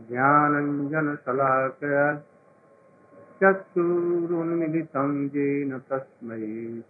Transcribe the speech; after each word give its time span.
ज्ञानञ्जनशलाकया 0.00 2.22
चक्षुरुन्मिलितं 3.42 5.26
येन 5.26 5.78
तस्मै 5.78 6.80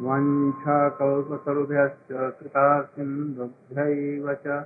वञ्छाकल्पतरुभ्यश्च 0.00 2.34
कृतासिन्धुभ्यैव 2.40 4.34
च। 4.34 4.64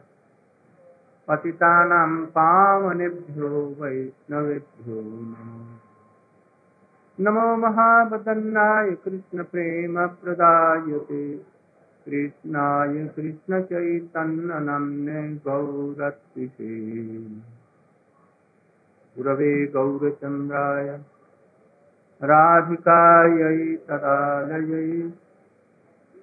पतितानां 1.28 2.26
पावनेभ्यो 2.26 3.76
वैष्णवेभ्यो 3.80 5.00
नमो। 5.00 5.78
नमो 7.20 7.56
महावदन्नाय 7.56 8.90
कृष्णप्रेमप्रदायते। 8.90 11.49
कृष्णाय 12.10 12.94
कृष्णचैतन्यनन्ये 13.16 15.22
गौरत्विषे 15.44 16.72
गुरवे 19.16 19.52
गौरचन्द्राय 19.66 20.88
राधिकायै 22.22 23.76
तदालयै 23.88 25.10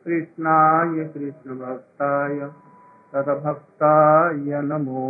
कृष्णाय 0.03 0.98
कृष्णभक्ताय 1.13 2.38
तदभक्ताय 3.13 4.62
नमो। 4.62 5.07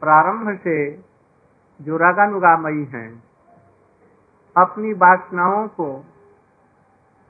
प्रारंभ 0.00 0.58
से 0.58 0.76
जो 1.80 1.96
रागानुगामयी 1.96 2.84
हैं, 2.84 3.22
अपनी 4.56 4.92
वासनाओं 4.92 5.68
को 5.68 6.04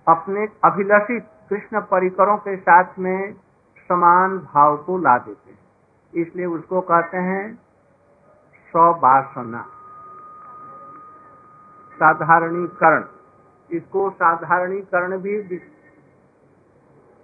अपने 0.07 0.47
अभिलषित 0.65 1.31
कृष्ण 1.49 1.81
परिकरों 1.81 2.37
के 2.39 2.57
साथ 2.57 2.99
में 2.99 3.33
समान 3.89 4.39
भाव 4.39 4.77
को 4.77 4.99
ला 4.99 5.19
देते 5.19 5.51
हैं। 5.51 5.68
इसलिए 6.19 6.47
उसको 6.49 6.81
कहते 6.83 7.17
हैं 7.25 7.43
सवासना 8.75 9.63
साधारणीकरण। 11.93 13.05
इसको 13.71 14.11
साधारणीकरण 14.13 15.17
भी 15.19 15.43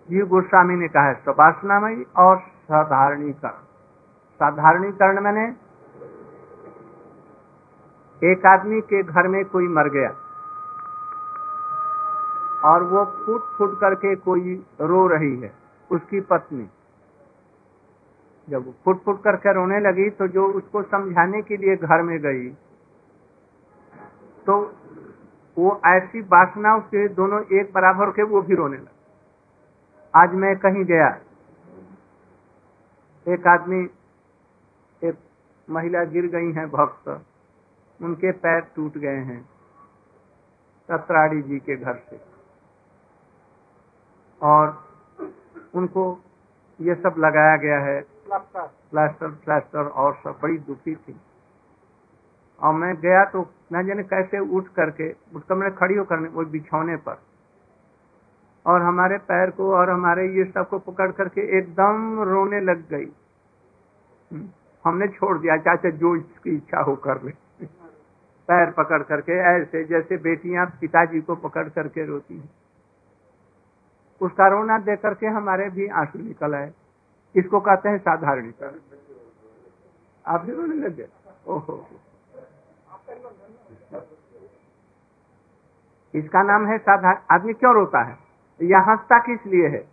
जीव 0.08 0.26
गोस्वामी 0.26 0.76
ने 0.76 0.88
कहा 0.88 1.02
है 1.04 1.14
सवासनामयी 1.24 2.04
और 2.18 2.38
साधारणीकरण। 2.64 3.62
साधारणीकरण 4.40 5.20
मैंने 5.20 5.44
एक 8.22 8.46
आदमी 8.46 8.80
के 8.82 9.02
घर 9.02 9.28
में 9.28 9.44
कोई 9.46 9.68
मर 9.70 9.88
गया 9.90 10.10
और 12.64 12.82
वो 12.84 13.04
फूट 13.16 13.42
फूट 13.56 13.78
करके 13.80 14.14
कोई 14.18 14.54
रो 14.82 15.06
रही 15.06 15.36
है, 15.40 15.52
उसकी 15.90 16.20
पत्नी। 16.22 16.68
जब 18.48 18.72
फुट 18.84 19.02
फुट 19.04 19.22
करके 19.22 19.52
रोने 19.54 19.78
लगी 19.80 20.08
तो 20.10 20.26
जो 20.28 20.46
उसको 20.52 20.82
समझाने 20.84 21.40
के 21.42 21.56
लिए 21.56 21.76
घर 21.78 22.02
में 22.02 22.18
गई 22.22 22.48
तो 24.46 24.56
वो 25.56 25.80
ऐसी 25.86 26.20
वासना 26.28 26.74
उसके 26.76 27.06
दोनों 27.14 27.40
एक 27.58 27.72
बराबर 27.74 28.10
के 28.10 28.22
वो 28.24 28.42
भी 28.42 28.54
रोने 28.54 28.76
लगा। 28.76 28.92
आज 30.14 30.34
मैं 30.34 30.54
कहीं 30.58 30.84
गया, 30.84 31.08
एक 33.26 33.46
आदमी, 33.46 33.82
एक 35.02 35.16
महिला 35.68 36.02
गिर 36.06 36.26
गई 36.30 36.52
हैं 36.52 36.66
भक्त, 36.70 37.08
उनके 38.00 38.32
पैर 38.38 38.60
टूट 38.76 38.98
गए 38.98 39.20
हैं 39.24 39.40
सत्राड़ी 40.88 41.42
जी 41.42 41.58
के 41.60 41.76
घर 41.76 41.94
से। 42.00 42.20
और 44.40 44.64
उनको 45.74 46.04
ये 46.78 46.94
सब 46.96 47.14
लगाया 47.18 47.56
गया 47.58 47.78
है 47.80 48.00
प्लास्टर 48.30 49.28
प्लास्टर 49.28 49.86
और 49.86 50.14
सब 50.14 50.38
बड़ी 50.42 50.58
दुखी 50.58 50.94
थी। 50.94 51.20
और 52.62 52.74
मैं 52.74 52.96
गया 52.96 53.24
तो 53.24 53.50
न 53.72 53.86
जाने 53.86 54.02
कैसे 54.02 54.38
उठ 54.38 54.64
करके, 54.68 55.12
उसका 55.12 55.54
मैंने 55.54 55.76
खड़ी 55.76 55.94
होकर 55.94 56.28
वो 56.28 56.44
बिछौने 56.44 56.96
पर। 56.96 57.18
और 58.66 58.82
हमारे 58.82 59.18
पैर 59.18 59.50
को 59.50 59.74
और 59.74 59.90
हमारे 59.90 60.28
ये 60.28 60.44
सबको 60.44 60.78
पकड़ 60.78 61.12
करके 61.12 61.58
एकदम 61.58 62.22
रोने 62.22 62.60
लग 62.60 62.88
गई। 62.88 63.12
हमने 64.84 65.08
छोड़ 65.08 65.38
दिया, 65.38 65.56
चाचा 65.56 65.90
जो 65.90 66.16
इसकी 66.16 66.50
इच्छा 66.50 66.80
हो 66.80 66.96
कर 66.96 67.22
ले। 67.22 67.32
पैर 68.48 68.70
पकड़ 68.70 69.02
करके, 69.02 69.32
ऐसे 69.32 69.84
जैसे 69.84 70.16
बेटियाँ 70.16 70.66
पिताजी 70.80 71.20
को 71.20 71.34
पकड़ 71.34 71.68
करके 71.68 72.06
रोती 72.06 72.36
हैं। 72.36 72.50
उसका 74.20 74.48
रोना 74.48 74.78
देख 74.78 75.00
करके 75.02 75.26
हमारे 75.26 75.70
भी 75.70 75.86
आँसू 75.86 76.18
निकल 76.18 76.54
आए। 76.54 76.72
इसको 77.34 77.60
कहते 77.60 77.88
हैं? 77.88 77.98
साधारणीकरण 77.98 78.78
आप 80.24 80.40
भी 80.40 80.52
रोने 80.52 80.74
लग 80.76 80.96
गए। 80.96 81.08
इसका 86.14 86.42
नाम 86.42 86.66
है 86.66 86.78
साधारण 86.78 87.16
आदमी 87.30 87.52
क्यों 87.52 87.74
रोता 87.74 88.02
है? 88.02 88.16
यह 88.60 88.90
हंसता 88.90 89.18
किस 89.18 89.46
लिए 89.46 89.68
है? 89.68 89.84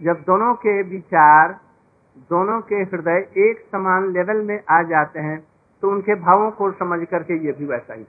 जब 0.00 0.22
दोनों 0.22 0.54
के 0.54 0.82
विचार, 0.82 1.60
दोनों 2.30 2.60
के 2.60 2.74
हृदय 2.74 3.18
एक 3.38 3.64
समान 3.72 4.10
लेवल 4.12 4.42
में 4.42 4.58
आ 4.70 4.82
जाते 4.82 5.20
हैं 5.20 5.38
तो 5.82 5.90
उनके 5.90 6.14
भावों 6.14 6.50
को 6.50 6.70
समझ 6.72 7.06
करके 7.08 7.38
ये 7.46 7.52
भी 7.52 7.66
वैसा 7.66 7.94
ही। 7.94 8.06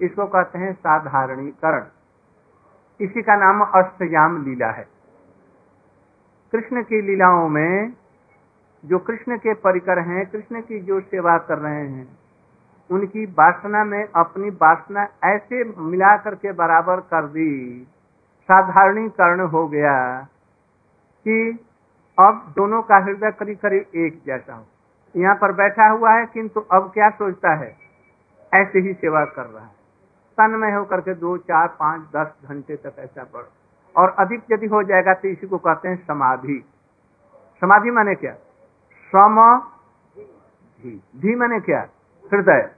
इसको 0.00 0.26
कहते 0.26 0.58
हैं 0.58 0.72
साधारणीकरण। 0.74 1.84
इसी 3.00 3.22
का 3.22 3.36
नाम 3.36 3.62
अष्टयाम 3.64 4.44
लीला 4.44 4.70
है। 4.70 4.99
कृष्ण 6.52 6.82
की 6.82 7.02
लीलाओं 7.02 7.48
में 7.48 7.92
जो 8.84 8.98
कृष्ण 8.98 9.36
के 9.36 9.54
परिकर 9.54 9.98
हैं, 9.98 10.26
कृष्ण 10.26 10.60
की 10.60 10.80
जो 10.80 11.00
सेवा 11.00 11.38
कर 11.38 11.58
रहे 11.58 11.88
हैं, 11.88 12.18
उनकी 12.90 13.26
वासना 13.26 13.84
में 13.84 14.08
अपनी 14.16 14.50
वासना 14.50 15.08
ऐसे 15.24 15.80
मिला 15.80 16.16
करके 16.16 16.52
बराबर 16.52 16.96
कर 16.96 17.26
दी। 17.26 17.86
साधारणीकरण 18.42 19.40
हो 19.40 19.68
गया 19.68 20.20
कि 21.24 21.58
अब 22.18 22.52
दोनों 22.56 22.82
का 22.82 22.96
हृदय 22.96 23.30
करीब 23.30 23.58
करीब 23.58 23.84
एक 23.94 24.22
जैसा 24.26 24.54
हो। 24.54 24.66
यहाँ 25.16 25.34
पर 25.34 25.52
बैठा 25.52 25.88
हुआ 25.88 26.12
है, 26.12 26.26
किंतु 26.26 26.60
अब 26.60 26.90
क्या 26.94 27.10
सोचता 27.10 27.54
है? 27.54 27.76
ऐसे 28.54 28.78
ही 28.78 28.92
सेवा 28.92 29.24
कर 29.24 29.46
रहा 29.46 29.64
है। 29.64 29.72
तन 30.38 30.50
में 30.50 30.72
होकर 30.72 31.00
के 31.00 31.14
दो, 31.14 31.36
चार, 31.36 31.68
पाँच, 31.68 32.02
दस 32.16 32.34
घंटे 32.44 32.76
तक 32.76 32.92
ऐसा 32.98 33.22
बढ़ 33.22 33.42
और 33.96 34.10
अधिक 34.10 34.42
यदि 34.52 34.66
हो 34.66 34.82
जाएगा 34.82 35.14
तो 35.14 35.28
इसी 35.28 35.46
को 35.46 35.58
कहते 35.58 35.88
हैं 35.88 36.06
समाधि। 36.06 36.64
समाधि 37.60 37.90
माने 37.90 38.14
क्या? 38.14 38.34
सम 39.14 39.60
धी 41.20 41.34
माने 41.34 41.60
क्या? 41.60 41.88
हृदय। 42.32 42.74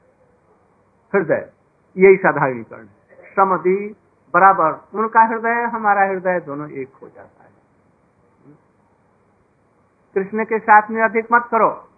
हृदय। 1.14 1.52
यही 1.96 2.16
साधारणीकरण 2.16 2.80
है। 2.80 3.02
समधि 3.36 3.96
बराबर। 4.34 4.98
उनका 4.98 5.20
हृदय, 5.22 5.62
हमारा 5.62 6.02
हृदय 6.02 6.40
दोनों 6.40 6.70
एक 6.70 6.92
हो 7.02 7.08
जाता 7.08 7.44
है। 7.44 7.50
कृष्ण 10.14 10.44
के 10.44 10.58
साथ 10.58 10.90
में 10.90 11.02
अधिक 11.02 11.26
मत 11.32 11.48
करो। 11.50 11.88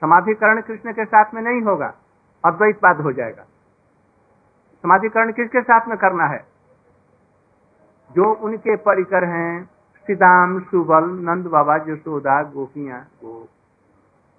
समाधिकरण 0.00 0.60
कृष्ण 0.60 0.92
के 0.92 1.04
साथ 1.04 1.34
में 1.34 1.42
नहीं 1.42 1.62
होगा। 1.62 1.94
अद्वैत 2.44 2.80
बात 2.82 2.96
हो 2.96 3.12
जाएगा। 3.12 3.42
समाधिकरण 4.82 5.32
किसके 5.32 5.62
साथ 5.62 5.88
में 5.88 5.98
करना 5.98 6.24
है? 6.24 6.53
जो 8.14 8.34
उनके 8.34 8.76
परिकर 8.76 9.24
हैं 9.24 9.64
सीताम 10.06 10.60
सुबल, 10.60 11.04
नंद 11.04 11.46
बाबा, 11.46 11.78
जसोदा, 11.78 12.42
गोपियाँ 12.42 13.00
गो 13.00 13.48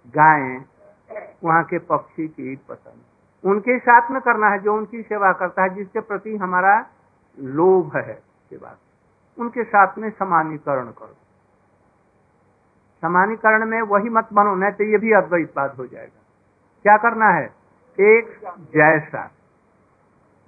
गायें, 0.07 0.65
वहाँ 1.43 1.63
के 1.63 1.79
पक्षी, 1.79 2.27
कीट 2.27 2.59
पसंद 2.69 3.01
उनके 3.51 3.79
साथ 3.79 4.11
में 4.11 4.21
करना 4.21 4.47
है, 4.47 4.59
जो 4.59 4.77
उनकी 4.77 5.01
सेवा 5.01 5.33
करता 5.33 5.63
है, 5.63 5.69
जिसके 5.69 5.99
प्रति 5.99 6.37
हमारा 6.37 6.85
लोभ 7.39 7.97
है 7.97 8.13
सेवा। 8.49 8.75
उनके 9.39 9.63
साथ 9.63 9.97
में 9.97 10.09
समानीकरण 10.09 10.85
करो। 10.85 11.15
समानीकरण 13.01 13.65
में 13.65 13.81
वही 13.81 14.09
मत 14.09 14.27
बनो, 14.33 14.55
नहीं 14.55 14.71
तो 14.71 14.83
ये 14.83 14.97
भी 14.97 15.11
अद्वैत 15.11 15.53
बात 15.55 15.77
हो 15.77 15.87
जाएगा। 15.87 16.21
क्या 16.83 16.97
करना 16.97 17.25
है? 17.25 17.45
एक 17.99 18.39
जैसा। 18.73 19.31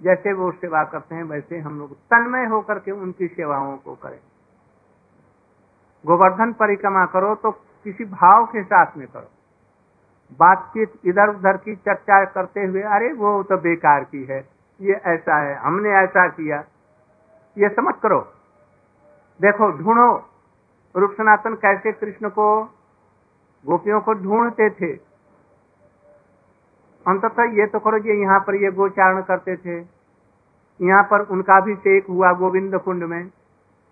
जैसे 0.02 0.34
वो 0.34 0.52
सेवा 0.52 0.84
करते 0.84 1.16
हैं, 1.16 1.24
वैसे 1.24 1.60
हम 1.60 1.80
लोग 1.80 1.98
तन्मय 1.98 2.46
होकर 2.46 2.80
के 2.80 2.92
उनकी 2.92 3.28
सेवाओं 3.28 3.78
को 3.78 3.96
करें। 3.96 4.20
गोवर्धन 6.06 6.54
परिक्रमा 6.54 7.06
करो 7.06 7.36
तो 7.36 7.52
किसी 7.52 8.06
भाव 8.06 8.46
के 8.46 8.64
साथ 8.64 8.86
में 8.98 9.08
करो। 9.08 9.28
बातचीत 10.40 10.94
इधर 11.06 11.30
उधर 11.30 11.58
की 11.58 11.76
चर्चा 11.76 12.26
करते 12.26 12.66
हुए, 12.66 12.82
अरे, 12.82 13.14
वो 13.14 13.44
तो 13.44 13.58
बेकार 13.58 14.04
की 14.04 14.24
है, 14.24 14.50
ये 14.82 14.94
ऐसा 14.94 15.38
है, 15.38 15.56
हमने 15.56 15.90
ऐसा 15.90 16.28
किया। 16.28 16.64
ये 17.58 17.70
समझ 17.70 17.96
करो। 17.96 18.34
देखो, 19.42 19.72
ढूंढो। 19.72 20.30
रूप 20.96 21.12
सनातन 21.12 21.56
कैसे 21.56 21.92
कृष्ण 21.92 22.30
को, 22.30 22.64
गोपियों 23.66 24.02
को 24.02 24.14
ढूंढते 24.14 24.70
थे 24.70 25.07
अंततः 27.08 27.58
ये 27.58 27.66
तो 27.68 27.80
करो 27.80 27.98
ये 28.06 28.22
यहाँ 28.22 28.40
पर 28.40 28.56
ये 28.56 28.72
गोचारण 28.72 29.22
करते 29.24 29.56
थे। 29.58 29.78
यहाँ 30.80 31.04
पर 31.04 31.22
उनका 31.32 31.60
भी 31.66 31.76
शेख 31.76 32.10
हुआ 32.10 32.32
गोविंद 32.34 32.76
कुंड 32.80 33.04
में। 33.04 33.28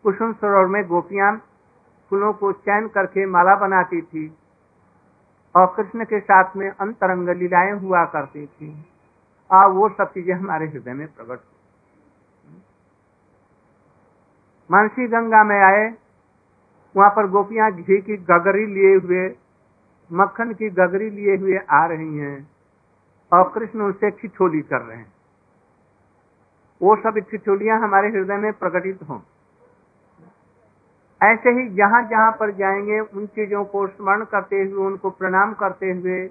कुसुम 0.05 0.33
सरोवर 0.33 0.67
में 0.67 0.83
गोपियाँ 0.87 1.35
फूलों 2.11 2.31
को 2.33 2.51
चयन 2.53 2.87
करके 2.87 3.25
माला 3.25 3.55
बनाती 3.57 4.01
थी 4.01 4.27
और 5.55 5.65
कृष्ण 5.75 6.05
के 6.05 6.19
साथ 6.19 6.55
में 6.57 6.69
अंतरंग 6.69 7.29
लीलाएँ 7.37 7.71
हुआ 7.73 8.03
करती 8.05 8.45
थी। 8.45 8.69
आ, 9.49 9.65
वो 9.67 9.89
सब 9.89 10.11
चीज़ें 10.13 10.33
हमारे 10.33 10.65
हृदय 10.67 10.93
में 10.93 11.07
प्रकट 11.07 11.39
मानसी 14.69 15.07
गंगा 15.07 15.43
में 15.43 15.59
आए। 15.61 15.85
वहाँ 16.95 17.09
पर 17.09 17.27
गोपियाँ 17.29 17.71
घी 17.71 18.01
की 18.01 18.17
गगरी 18.25 18.65
लिए 18.65 18.95
हुए, 18.95 19.27
मक्खन 20.11 20.53
की 20.53 20.69
गगरी 20.71 21.09
लिए 21.09 21.35
हुए 21.37 21.57
आ 21.57 21.85
रही 21.85 22.17
हैं। 22.17 22.54
और 23.33 23.51
कृष्ण 23.55 23.81
उनसे 23.81 24.09
ठिठोली 24.09 24.61
कर 24.61 24.81
रहे 24.81 24.97
हैं। 24.97 25.13
वो 26.81 26.95
सब 26.95 27.17
ठिठोलियाँ 27.31 27.79
हमारे 27.79 28.09
हृदय 28.09 28.37
में 28.37 28.53
प्रकटित 28.53 28.99
हों। 29.09 29.19
ऐसे 31.23 31.49
ही 31.49 31.69
जहाँ 31.69 32.03
जहाँ 32.03 32.31
पर 32.31 32.51
जाएँगे 32.51 32.99
उन 32.99 33.27
चीज़ों 33.27 33.65
को 33.65 33.87
स्मरण 33.87 34.25
करते 34.25 34.55
हुए 34.55 34.85
उनको 34.85 35.09
प्रणाम 35.09 35.53
करते 35.53 35.91
हुए 35.91 36.29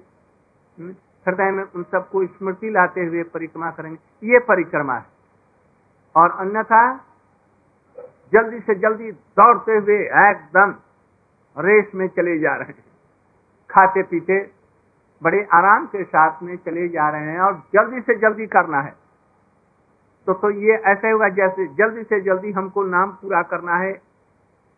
हम्म, 0.79 0.91
हृदय 1.27 1.51
में 1.51 1.63
उन 1.63 1.83
सबको 1.83 2.25
स्मृति 2.25 2.69
लाते 2.69 3.01
हुए 3.01 3.23
परिक्रमा 3.23 3.71
करेंगे। 3.71 4.27
ये 4.27 4.39
परिक्रमा 4.39 4.95
है। 4.95 5.05
और 6.15 6.31
अन्यथा 6.31 7.05
जल्दी 8.33 8.59
से 8.59 8.75
जल्दी 8.75 9.11
दौड़ते 9.11 9.71
हुए 9.71 10.05
एकदम 10.05 10.75
रेस 11.61 11.91
में 11.95 12.07
चले 12.07 12.39
जा 12.39 12.55
रहे 12.55 12.67
हैं। 12.67 12.85
खाते 13.69 14.03
पीते 14.03 14.51
बड़े 15.21 15.41
आराम 15.53 15.85
के 15.87 16.03
साथ 16.03 16.41
में 16.43 16.55
चले 16.57 16.87
जा 16.89 17.09
रहे 17.09 17.31
हैं 17.31 17.39
और 17.39 17.53
जल्दी 17.75 18.01
से 18.01 18.15
जल्दी 18.19 18.47
करना 18.47 18.79
है। 18.81 18.93
तो 20.27 20.33
तो 20.33 20.49
ये 20.61 20.75
ऐसे 20.91 21.09
होगा 21.09 21.29
जैसे 21.31 21.67
जल्दी 21.75 22.03
से 22.03 22.19
जल्दी 22.21 22.51
हमको 22.51 22.83
नाम 22.85 23.11
पूरा 23.11 23.41
करना 23.43 23.75
है, 23.75 23.93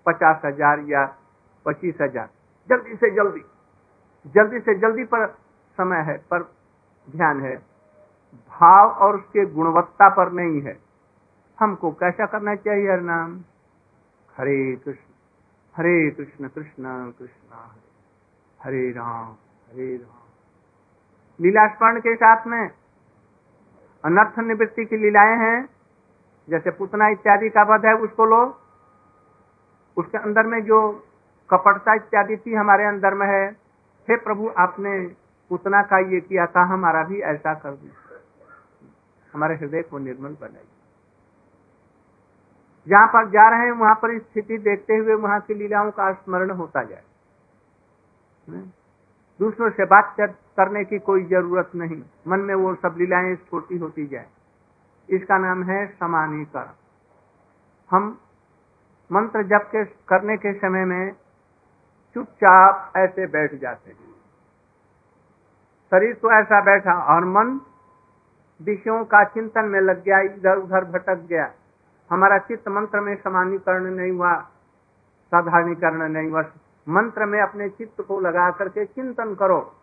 पचास 0.06 0.42
हज़ार 0.46 0.80
या 0.90 1.06
पच्चीस 1.66 1.96
हज़ार। 2.02 2.30
जल्दी 2.70 2.96
से 2.96 3.10
जल्दी 3.16 3.44
जल्दी 4.36 4.60
से 4.60 4.76
जल्दी 4.80 5.04
पर 5.06 5.26
समय 5.78 6.02
है, 6.02 6.18
पर 6.32 6.44
ध्यान 7.08 7.42
है। 7.42 7.56
भाव 8.52 8.90
और 8.90 9.16
उसके 9.16 9.46
गुणवत्ता 9.46 10.10
पर 10.10 10.32
नहीं 10.32 10.62
है। 10.62 10.78
हमको 11.58 11.92
कैसा 11.94 12.26
करना 12.26 12.56
चाहिए 12.58 12.92
हर 12.92 13.02
नाम? 13.02 13.40
हरे 14.36 14.76
कृष्ण 14.76 15.06
हरे 15.76 16.10
कृष्ण 16.12 16.48
कृष्ण 16.48 17.12
कृष्ण, 17.12 17.56
हरे। 18.60 18.90
राम 18.92 19.36
हरे 19.68 19.96
राम। 19.96 20.27
लीला 21.40 21.68
स्मरण 21.68 22.00
के 22.00 22.16
साथ 22.16 22.48
में 22.48 22.70
अनर्थ 24.04 24.40
निवृत्ति 24.40 24.86
की 24.86 24.98
लीलाएँ 24.98 25.38
हैं, 25.38 25.70
जैसे 26.50 26.72
पुतना 26.72 27.08
इत्यादि 27.08 27.50
का 27.50 27.64
वध 27.64 27.86
है 27.86 27.94
उसको 27.94 28.26
लो। 28.26 28.60
उसके 29.98 30.18
अंदर 30.18 30.46
में 30.46 30.64
जो 30.64 30.80
कपटता 31.50 31.94
इत्यादि 31.94 32.38
थी 32.38 32.54
हमारे 32.54 32.86
अंदर 32.86 33.14
में 33.14 33.28
है, 33.28 33.46
हे 34.08 34.16
प्रभु, 34.18 34.52
आपने 34.58 35.00
पुतना 35.52 35.82
का 35.82 36.00
ये 36.00 36.20
किया 36.20 36.46
था, 36.46 36.64
हमारा 36.64 37.04
भी 37.04 37.22
ऐसा 37.22 37.54
कर 37.54 37.72
दी। 37.72 37.92
हमारे 39.34 39.56
हृदय 39.56 39.82
को 39.82 39.98
निर्मल 39.98 40.38
बनाई 40.42 40.68
जहाँ 42.88 43.08
पर 43.08 43.30
जा 43.30 43.50
रहे 43.50 43.60
हैं, 43.60 43.72
वहाँ 43.72 43.96
पर 43.96 44.20
स्थिति 44.20 44.58
देखते 44.58 44.96
हुए 44.96 45.14
वहाँ 45.14 45.40
की 45.40 45.54
लीलाओं 45.54 45.92
का 45.92 46.12
स्मरण 46.14 46.52
होता 46.52 46.84
जाए। 46.84 47.04
दूसरों 49.40 49.70
से 49.70 49.86
बात 49.86 50.16
करने 50.20 50.84
की 50.84 51.00
कोई 51.00 51.24
ज़रूरत 51.24 51.72
नहीं। 51.76 52.02
मन 52.28 52.40
में 52.40 52.56
वो 52.56 52.74
सब 52.76 52.96
लीलाएँ 52.98 53.36
छोटी 53.36 53.78
होती 53.78 54.08
जाए। 54.08 54.28
इसका 55.10 55.38
नाम 55.38 55.64
है 55.64 55.86
समानीकरण। 55.88 56.74
हम 57.92 58.18
मंत्र 59.12 59.44
जप 59.44 59.70
के, 59.72 59.84
करने 59.86 60.38
के 60.38 60.54
समय 60.54 60.86
में 60.86 61.12
चुपचाप 62.14 62.94
ऐसे 62.98 63.28
बैठ 63.28 63.54
जाते 63.56 63.92
हैं। 63.92 64.08
शरीर 65.92 66.14
तो 66.14 66.32
ऐसा 66.32 66.62
बैठा 66.62 66.94
और 67.16 67.26
मन 67.26 67.60
विषयों 68.62 69.04
का 69.06 69.24
चिंतन 69.24 69.66
में 69.66 69.80
लग 69.82 70.04
गया, 70.04 70.20
इधर 70.20 70.58
उधर 70.58 70.86
भटक 70.86 71.18
गया। 71.30 71.52
हमारा 72.12 72.38
चित्त 72.38 72.68
मंत्र 72.68 73.00
में 73.00 73.16
समानीकरण 73.16 73.84
नहीं 73.84 74.12
हुआ, 74.12 74.34
साधारणीकरण 75.32 76.10
नहीं 76.10 76.30
हुआ 76.30 76.42
मंत्र 76.90 77.26
में 77.26 77.40
अपने 77.42 77.70
चित्त 77.70 78.02
को 78.02 78.20
लगा 78.20 78.52
करके 78.52 78.86
चिंतन 78.86 79.36
करो। 79.36 79.76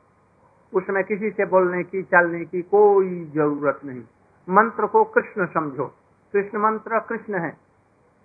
उसमें 0.74 1.04
किसी 1.04 1.30
से 1.30 1.44
बोलने 1.44 1.82
की, 1.82 2.02
चलने 2.02 2.44
की 2.44 2.62
कोई 2.62 3.24
ज़रूरत 3.34 3.80
नहीं। 3.84 4.02
मंत्र 4.48 4.86
को 4.86 5.04
कृष्ण 5.04 5.46
समझो। 5.46 5.86
कृष्ण 6.32 6.58
मंत्र 6.58 6.98
कृष्ण 7.00 7.34
है। 7.34 7.56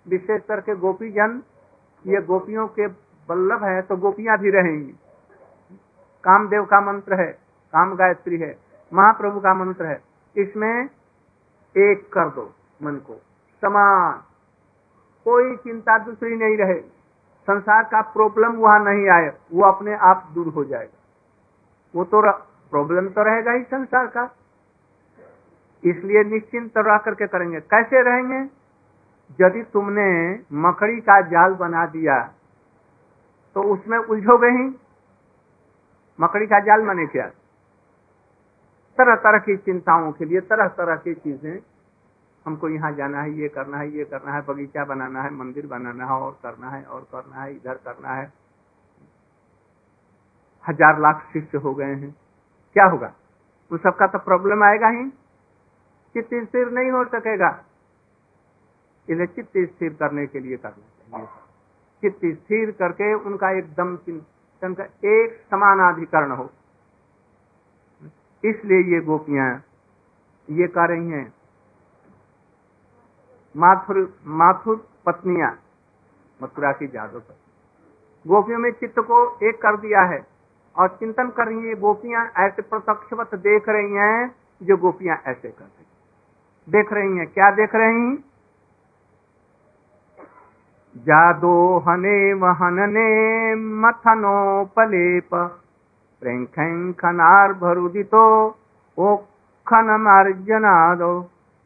विशेष 0.08 0.42
करके 0.42 0.74
गोपी 0.76 1.10
जन 1.10 1.42
ये 2.06 2.20
गोपियों 2.22 2.66
के 2.68 2.86
बल्लभ 3.28 3.64
है 3.64 3.82
तो 3.82 3.96
गोपियाँ 3.96 4.38
भी 4.38 4.50
रहेंगी। 4.50 4.92
कामदेव 6.24 6.64
का 6.64 6.80
मंत्र 6.80 7.14
है, 7.14 7.32
काम 7.72 7.94
गायत्री 7.96 8.36
है, 8.36 8.58
महाप्रभु 8.92 9.40
का 9.40 9.54
मंत्र 9.54 9.84
है। 9.86 10.02
इसमें 10.36 10.88
एक 11.76 12.12
कर 12.12 12.28
दो 12.28 12.52
मन 12.82 12.96
को। 12.96 13.14
समान। 13.60 14.22
कोई 15.24 15.56
चिंता 15.56 15.98
दूसरी 15.98 16.36
नहीं 16.36 16.56
रहे 16.56 16.99
संसार 17.48 17.82
का 17.84 18.00
प्रॉब्लम 18.12 18.56
वहाँ 18.56 18.78
नहीं 18.84 19.08
आए, 19.10 19.28
वो 19.52 19.64
अपने 19.64 19.94
आप 20.02 20.28
दूर 20.34 20.48
हो 20.48 20.64
जाएगा। 20.64 20.98
वो 21.94 22.04
तो 22.04 22.20
प्रॉब्लम 22.72 23.08
तो 23.08 23.22
रहेगा 23.22 23.52
ही 23.52 23.62
संसार 23.64 24.06
का। 24.06 24.24
इसलिए 25.82 26.22
निश्चिंत 26.24 26.72
रह 26.78 26.98
करके 26.98 27.26
करेंगे। 27.26 27.60
कैसे 27.60 28.02
रहेंगे? 28.02 28.40
यदि 29.38 29.62
तुमने 29.72 30.10
मकड़ी 30.60 31.00
का 31.00 31.20
जाल 31.28 31.54
बना 31.54 31.84
दिया 31.86 32.18
तो 33.56 33.62
उसमें 33.64 33.98
उलझोगे 33.98 34.48
ही। 34.50 34.64
मकड़ी 36.18 36.46
का 36.46 36.58
जाल 36.60 36.82
माने 36.82 37.06
क्या? 37.06 37.26
तरह 38.98 39.14
तरह 39.16 39.38
की 39.38 39.56
चिंताओं 39.58 40.10
के 40.12 40.24
लिए 40.24 40.40
तरह 40.42 40.68
तरह 40.78 40.96
की 40.96 41.14
चीज़ें 41.14 41.58
हमको 42.46 42.68
यहाँ 42.68 42.92
जाना 42.92 43.22
है, 43.22 43.32
ये 43.32 43.48
करना 43.48 43.78
है, 43.78 43.90
ये 43.90 44.04
करना 44.04 44.32
है, 44.32 44.40
बगीचा 44.42 44.84
बनाना 44.84 45.22
है, 45.22 45.30
मंदिर 45.30 45.66
बनाना 45.66 46.04
है, 46.04 46.10
और 46.10 46.38
करना 46.42 46.70
है, 46.70 46.82
और 46.84 47.00
करना 47.12 47.42
है, 47.42 47.54
इधर 47.54 47.74
करना 47.74 48.14
है। 48.14 48.32
हज़ार 50.64 51.00
लाख 51.00 51.28
शिष्य 51.32 51.58
हो 51.58 51.74
गए 51.74 51.94
हैं। 51.94 52.10
क्या 52.76 52.84
होगा? 52.84 53.12
उन 53.70 53.78
सबका 53.78 54.06
तो 54.06 54.18
प्रॉब्लम 54.18 54.62
आएगा 54.64 54.88
ही। 54.88 55.08
चित्त 56.14 56.34
स्थिर 56.34 56.70
नहीं 56.70 56.90
हो 56.90 57.04
सकेगा। 57.04 57.50
इन्हें 59.08 59.26
चित्त 59.26 59.58
स्थिर 59.58 59.92
करने 59.92 60.26
के 60.26 60.40
लिए 60.40 60.56
करना 60.56 61.12
चाहिए। 61.12 61.26
चित्त 62.02 62.24
स्थिर 62.38 62.70
करके 62.70 63.12
उनका 63.14 63.50
एकदम 63.58 63.96
चिंतन 63.96 64.74
का 64.74 64.84
एक 64.84 65.40
समानाधिकरण 65.50 66.30
हो। 66.30 66.50
इसलिए 68.44 68.80
ये 68.94 69.00
गोपियाँ 69.00 69.48
ये 70.48 70.66
कह 70.66 70.84
रही 70.84 71.10
हैं 71.10 71.26
माथुर 73.54 73.98
माथुर 74.26 74.76
पत्नियाँ, 75.06 75.50
मथुरा 76.40 76.72
की 76.72 76.86
जादू 76.86 77.18
पर। 77.18 77.36
गोपियों 78.26 78.58
में 78.58 78.70
चित्त 78.70 78.98
को 79.00 79.18
एक 79.42 79.56
कर 79.56 79.76
दिया 79.76 80.02
है 80.04 80.20
और 80.76 80.88
चिंतन 80.88 81.28
कर 81.28 81.46
रही 81.46 81.68
है, 81.68 81.74
गोपियाँ 81.74 82.24
ऐसे 82.38 82.62
प्रत्यक्षवत 82.62 83.34
देख 83.40 83.68
रही 83.68 83.92
हैं 83.94 84.34
जो 84.60 84.76
गोपियाँ 84.76 85.16
ऐसे 85.26 85.48
कर 85.48 85.64
रही 85.64 85.86
देख 86.68 86.92
रही 86.92 87.16
हैं, 87.18 87.26
क्या 87.26 87.50
देख 87.50 87.74
रही 87.74 88.00
हैं? 88.00 88.16
जादो 90.96 91.78
हने 91.78 92.32
वह 92.34 92.58
ने 92.70 93.54
मथनो 93.54 94.38
वहनने 94.70 95.46
प्रेंखनार 96.22 97.52
भरुदितो 97.52 98.24
ओ 98.98 99.16
खनमार्जनादो 99.66 101.12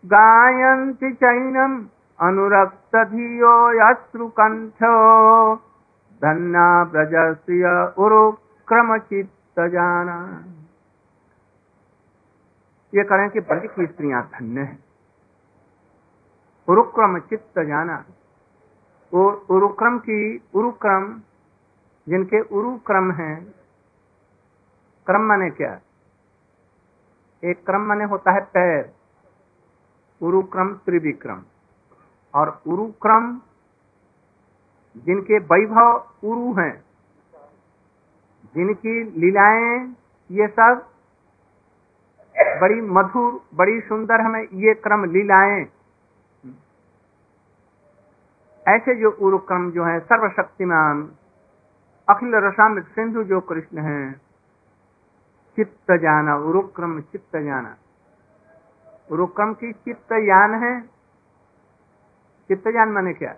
गायन्ति 0.05 1.13
चैनम् 1.13 1.87
अनुरक्तधियो 2.21 3.73
यश्रुकण्ठो 3.73 4.95
उरुक्रम 8.05 8.99
चित्त 8.99 9.61
जाना 9.61 10.45
ये 12.95 13.05
करें 13.05 13.31
कि 13.31 13.41
ब्रज 13.41 13.71
की 13.71 13.87
स्त्रियाँ 13.87 14.23
धन्य 14.23 14.61
है। 14.61 14.79
उरुक्रम 16.69 17.19
चित्त 17.19 17.59
जाना 17.59 18.05
उरुक्रम 19.13 19.99
की 19.99 20.49
उरुक्रम, 20.55 21.23
जिनके 22.09 22.41
उरुक्रम 22.41 23.11
है, 23.13 23.37
क्रम 25.07 25.23
माने 25.23 25.51
क्या? 25.51 25.81
एक 27.43 27.67
क्रम 27.67 27.81
माने 27.81 28.05
होता 28.05 28.31
है 28.31 28.41
पैर। 28.41 28.94
उरुक्रम 30.21 30.75
त्रिविक्रम। 30.75 31.43
और 32.35 32.63
उरुक्रम 32.67 33.41
जिनके 34.97 35.39
वैभव 35.39 36.11
उरु 36.25 36.53
हैं, 36.61 36.85
जिनकी 38.55 39.03
लीलाएँ 39.21 39.97
ये 40.31 40.49
सब 40.49 40.87
बड़ी 42.61 42.81
मधुर, 42.81 43.41
बड़ी 43.55 43.81
सुंदर 43.81 44.21
हमें 44.21 44.43
ये 44.43 44.75
क्रम 44.75 45.05
लीलाएँ। 45.05 45.67
ऐसे 48.69 48.95
जो 48.95 49.11
उरुक्रम 49.11 49.71
जो 49.71 49.85
है, 49.85 50.01
सर्वशक्तिमान, 50.01 51.03
अखिल 52.09 52.35
रसाम 52.35 52.81
सिंधु 52.81 53.25
जो 53.25 53.41
कृष्ण 53.41 53.79
है, 53.79 54.13
चित्त 55.57 55.93
जाना, 55.93 56.37
उरुक्रम 56.37 57.01
चित्त 57.01 57.37
जाना। 57.37 57.77
रुकम 59.13 59.55
की 59.55 59.73
चित्त 59.73 60.13
यान 60.13 60.55
है। 60.55 60.81
चित्त 62.49 62.67
यान 62.67 62.89
माने 62.89 63.13
क्या? 63.13 63.35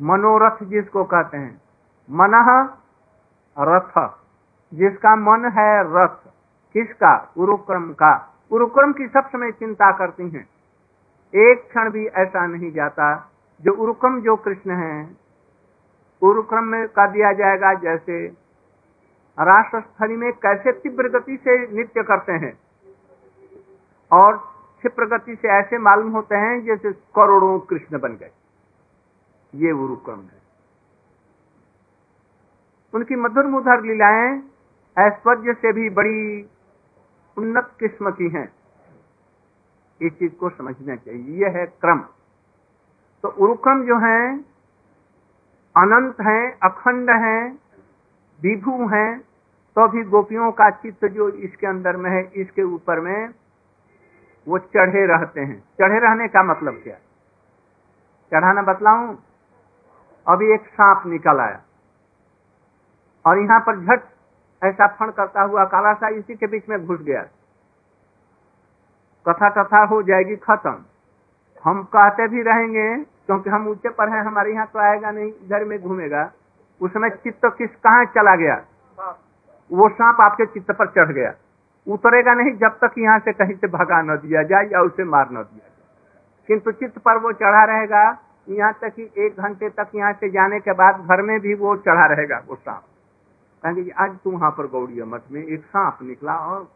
मनोरथ 0.00 0.64
जिसको 0.64 1.04
कहते 1.04 1.36
हैं। 1.36 1.62
मन 2.10 2.34
रथ। 3.58 4.10
जिसका 4.74 5.16
मन 5.16 5.44
है 5.44 5.82
रथ। 5.82 6.30
किसका? 6.72 7.32
उरुक्रम 7.36 7.92
का। 7.92 8.34
उरुक्रम 8.50 8.92
की 8.92 9.08
सब 9.08 9.28
समय 9.28 9.52
चिंता 9.52 9.92
करती 9.92 10.30
हैं। 10.30 10.48
एक 11.34 11.68
क्षण 11.68 11.90
भी 11.90 12.06
ऐसा 12.06 12.46
नहीं 12.46 12.72
जाता। 12.72 13.32
जो 13.62 13.72
उरुक्रम, 13.72 14.20
जो 14.20 14.36
कृष्ण 14.36 14.70
है, 14.70 15.16
उरुक्रम 16.22 16.64
में 16.64 16.88
का 16.88 17.06
दिया 17.06 17.32
जाएगा। 17.32 17.74
जैसे 17.74 18.26
राष्ट्रस्थली 19.40 20.16
में 20.16 20.32
कैसे 20.32 20.72
तीव्र 20.72 21.08
गति 21.08 21.36
से 21.36 21.76
नृत्य 21.76 22.02
करते 22.02 22.32
हैं। 22.32 22.67
और 24.12 24.36
क्षिप्र 24.78 25.06
गति 25.06 25.36
से 25.36 25.48
ऐसे 25.48 25.78
मालूम 25.78 26.10
होते 26.12 26.34
हैं 26.34 26.64
जैसे 26.64 26.92
करोड़ों 26.92 27.58
कृष्ण 27.60 27.98
बन 27.98 28.16
गए। 28.16 28.30
ये 29.54 29.72
गुरुक्रम 29.72 30.20
है। 30.20 30.38
उनकी 32.94 33.16
मधुर 33.16 33.46
मुधर 33.46 33.82
लीलाएँ 33.82 34.42
ऐश्वर्य 34.96 35.54
से 35.54 35.72
भी 35.72 35.90
बड़ी 35.90 36.48
उन्नत 37.36 37.70
किस्म 37.80 38.10
की 38.10 38.28
हैं। 38.28 38.48
इस 40.00 40.12
चीज़ 40.12 40.32
को 40.32 40.50
समझना 40.50 40.96
चाहिए। 40.96 41.44
यह 41.44 41.56
है 41.56 41.66
क्रम। 41.66 42.00
तो 43.22 43.28
उरुक्रम 43.28 43.82
जो 43.84 43.98
है, 43.98 44.38
अनंत 45.76 46.20
है, 46.20 46.50
अखंड 46.62 47.10
है, 47.10 47.48
विभू 48.38 48.88
है 48.88 49.18
तो 49.76 49.88
भी 49.88 50.02
गोपियों 50.02 50.50
का 50.52 50.70
चित्त 50.70 51.04
जो 51.04 51.28
इसके 51.28 51.66
अंदर 51.66 51.96
में 51.96 52.10
है, 52.10 52.22
इसके 52.34 52.62
ऊपर 52.62 53.00
में 53.00 53.28
वो 54.48 54.58
चढ़े 54.58 55.06
रहते 55.06 55.40
हैं। 55.40 55.60
चढ़े 55.60 55.98
रहने 55.98 56.28
का 56.28 56.42
मतलब 56.42 56.74
क्या? 56.74 56.94
चढ़ाना 58.32 58.62
बतलाऊं? 58.62 59.16
अभी 60.28 60.52
एक 60.54 60.66
सांप 60.66 61.02
निकल 61.06 61.40
आया। 61.40 61.60
और 63.26 63.38
यहाँ 63.38 63.60
पर 63.60 63.80
झट 63.80 64.02
ऐसा 64.64 64.86
फण 64.86 65.10
करता 65.10 65.42
हुआ 65.42 65.64
काला 65.64 65.94
सा 65.94 66.08
इसी 66.08 66.34
के 66.34 66.46
बीच 66.46 66.68
में 66.68 66.86
घुस 66.86 67.00
गया। 67.00 67.22
कथा 69.28 69.48
कथा 69.48 69.84
हो 69.84 70.02
जाएगी, 70.02 70.36
खत्म। 70.36 70.84
हम 71.64 71.82
कहते 71.82 72.28
भी 72.28 72.42
रहेंगे, 72.42 73.04
क्योंकि 73.04 73.50
हम 73.50 73.68
ऊँचे 73.68 73.88
पर 73.88 74.08
हैं, 74.08 74.22
हमारे 74.22 74.52
यहाँ 74.52 74.66
तो 74.66 74.78
आएगा 74.78 75.10
नहीं 75.10 75.32
इधर 75.32 75.64
में 75.64 75.82
घूमेगा। 75.82 76.32
उसमें 76.82 77.08
चित्त 77.08 77.40
किस 77.44 77.70
कहा 77.70 78.04
चला 78.04 78.36
गया? 78.36 78.54
वो 79.72 79.88
सांप 79.88 80.20
आपके 80.20 80.46
चित्त 80.46 80.70
पर 80.70 80.86
चढ़ 80.86 81.12
गया। 81.12 81.34
उतरेगा 81.88 82.34
नहीं 82.34 82.52
जब 82.58 82.78
तक 82.78 82.94
यहाँ 82.98 83.18
से 83.18 83.32
कहीं 83.32 83.54
से 83.54 83.66
भगा 83.68 84.00
न 84.02 84.16
दिया 84.18 84.42
जाए 84.42 84.68
या 84.68 84.80
उसे 84.82 85.04
मार 85.06 85.26
न 85.26 85.34
दिया 85.34 85.58
जाए। 85.58 86.46
किंतु 86.48 86.72
चित्त 86.72 86.98
पर 86.98 87.18
वो 87.18 87.32
चढ़ा 87.34 87.64
रहेगा, 87.64 88.02
यहाँ 88.48 88.72
तक 88.80 88.94
कि 88.94 89.02
एक 89.18 89.40
घंटे 89.40 89.68
तक 89.70 89.90
यहाँ 89.94 90.12
से 90.12 90.28
जाने 90.30 90.58
के 90.60 90.72
बाद 90.74 91.00
घर 91.02 91.22
में 91.22 91.38
भी 91.40 91.54
वो 91.56 91.76
चढ़ा 91.78 92.06
रहेगा 92.06 92.42
वो 92.48 92.54
सांप। 92.56 92.82
कहेंगे 93.64 93.90
आज 93.98 94.16
तू 94.24 94.30
वहाँ 94.30 94.50
पर 94.50 94.66
गौड़िया 94.66 95.04
मठ 95.04 95.22
में 95.30 95.42
एक 95.42 95.64
सांप 95.66 95.98
निकला 96.02 96.32
और 96.32 96.66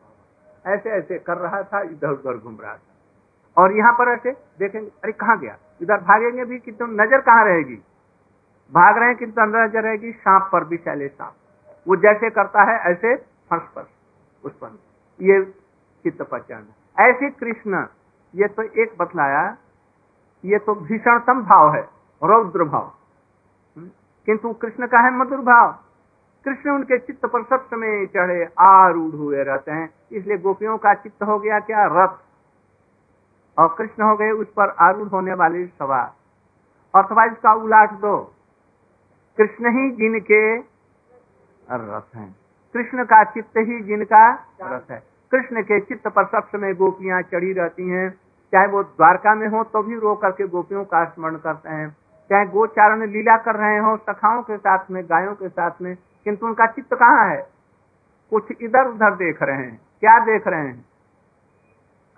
ऐसे 0.64 0.90
ऐसे 0.90 1.18
कर 1.18 1.36
रहा 1.38 1.62
था, 1.62 1.80
इधर 1.82 2.08
उधर 2.08 2.38
घूम 2.38 2.58
रहा 2.60 2.74
था। 2.74 3.62
और 3.62 3.76
यहाँ 3.76 3.92
पर 3.92 4.12
ऐसे 4.12 4.32
देखेंगे, 4.58 4.88
अरे 5.04 5.12
कहाँ 5.12 5.38
गया? 5.38 5.56
इधर 5.82 6.00
भागेंगे 6.02 6.44
भी 6.44 6.58
किंतु 6.58 6.86
नज़र 6.86 7.20
कहाँ 7.20 7.44
रहेगी? 7.44 7.74
भाग 8.72 8.98
रहे 8.98 9.08
हैं 9.08 9.16
किंतु 9.16 9.40
अंदर 9.40 9.64
नज़र 9.64 9.82
रहेगी, 9.82 10.12
सांप 10.12 10.48
पर 10.52 10.64
भी 10.64 10.76
चले 10.78 11.08
सांप। 11.08 11.34
वो 11.86 11.96
जैसे 11.96 12.30
करता 12.30 12.62
है, 12.62 12.78
ऐसे 12.92 13.14
फंस 13.16 13.68
पर, 13.74 13.86
उस 14.42 14.52
पर। 14.52 14.78
ये 15.20 15.44
चित्त 16.02 16.22
पहचान। 16.22 16.66
ऐसे 17.00 17.30
कृष्ण, 17.30 17.86
ये 18.34 18.48
तो 18.48 18.62
एक 18.62 18.96
बतलाया, 18.98 19.56
ये 20.44 20.58
तो 20.58 20.74
भीषणतम 20.74 21.42
भाव 21.42 21.74
है, 21.74 21.88
रौद्र 22.24 22.64
भाव। 22.64 22.92
हम्म? 23.76 23.90
किंतु 24.26 24.52
कृष्ण 24.52 24.86
का 24.86 24.98
है 24.98 25.16
मधुर 25.16 25.38
भाव। 25.38 25.78
कृष्ण 26.44 26.70
उनके 26.70 26.98
चित्त 26.98 27.26
पर 27.26 27.42
सब 27.42 27.66
समय 27.66 28.06
चढ़े, 28.06 28.48
आरूढ़ 28.58 29.14
हुए 29.14 29.44
रहते 29.44 29.70
हैं। 29.70 29.94
इसलिए 30.12 30.38
गोपियों 30.38 30.78
का 30.78 30.94
चित्त 30.94 31.22
हो 31.22 31.38
गया 31.38 31.60
क्या? 31.60 31.86
रथ। 31.86 32.18
और 33.58 33.74
कृष्ण 33.78 34.02
हो 34.02 34.16
गए 34.16 34.30
उस 34.30 34.46
पर 34.46 34.68
आरूढ़ 34.68 35.08
होने 35.08 35.34
वाले 35.34 35.66
सवार। 35.66 36.14
अथवा 36.94 37.24
इसका 37.24 37.54
उलाट 37.54 37.92
दो। 37.92 38.34
कृष्ण 39.38 39.70
ही 39.70 39.90
जिनके 39.90 40.58
रथ 41.70 42.16
हैं। 42.16 42.41
कृष्ण 42.74 43.04
का 43.04 43.24
चित्त 43.24 43.56
ही 43.56 43.82
जिनका 43.82 44.48
रथ 44.62 44.90
है। 44.90 45.02
कृष्ण 45.32 45.62
के 45.62 45.80
चित्त 45.80 46.08
पर 46.08 46.24
सब 46.24 46.48
समय 46.48 46.74
गोपियाँ 46.74 47.22
चढ़ी 47.22 47.52
रहती 47.52 47.88
हैं। 47.88 48.10
चाहे 48.52 48.66
वो 48.66 48.82
द्वारका 48.82 49.34
में 49.34 49.48
हो 49.48 49.64
तो 49.64 49.82
भी 49.82 49.98
रो 49.98 50.14
करके 50.14 50.46
गोपियों 50.46 50.84
का 50.84 51.04
स्मरण 51.04 51.36
करते 51.36 51.68
हैं। 51.68 51.96
चाहे 52.30 52.46
गोचारण 52.46 53.06
लीला 53.06 53.36
कर 53.36 53.54
रहे 53.54 53.78
हो, 53.78 53.96
सखाओं 53.96 54.42
के 54.42 54.56
साथ 54.56 54.90
में, 54.90 55.04
गायों 55.04 55.34
के 55.34 55.48
साथ 55.48 55.70
में, 55.82 55.96
किंतु 56.24 56.46
उनका 56.46 56.66
चित्त 56.66 56.94
कहाँ 56.94 57.28
है? 57.30 57.48
कुछ 58.30 58.52
इधर 58.60 58.86
उधर 58.86 59.14
देख 59.14 59.42
रहे 59.42 59.56
हैं। 59.56 59.80
क्या 60.00 60.18
देख 60.18 60.48
रहे 60.48 60.60
हैं? 60.60 60.84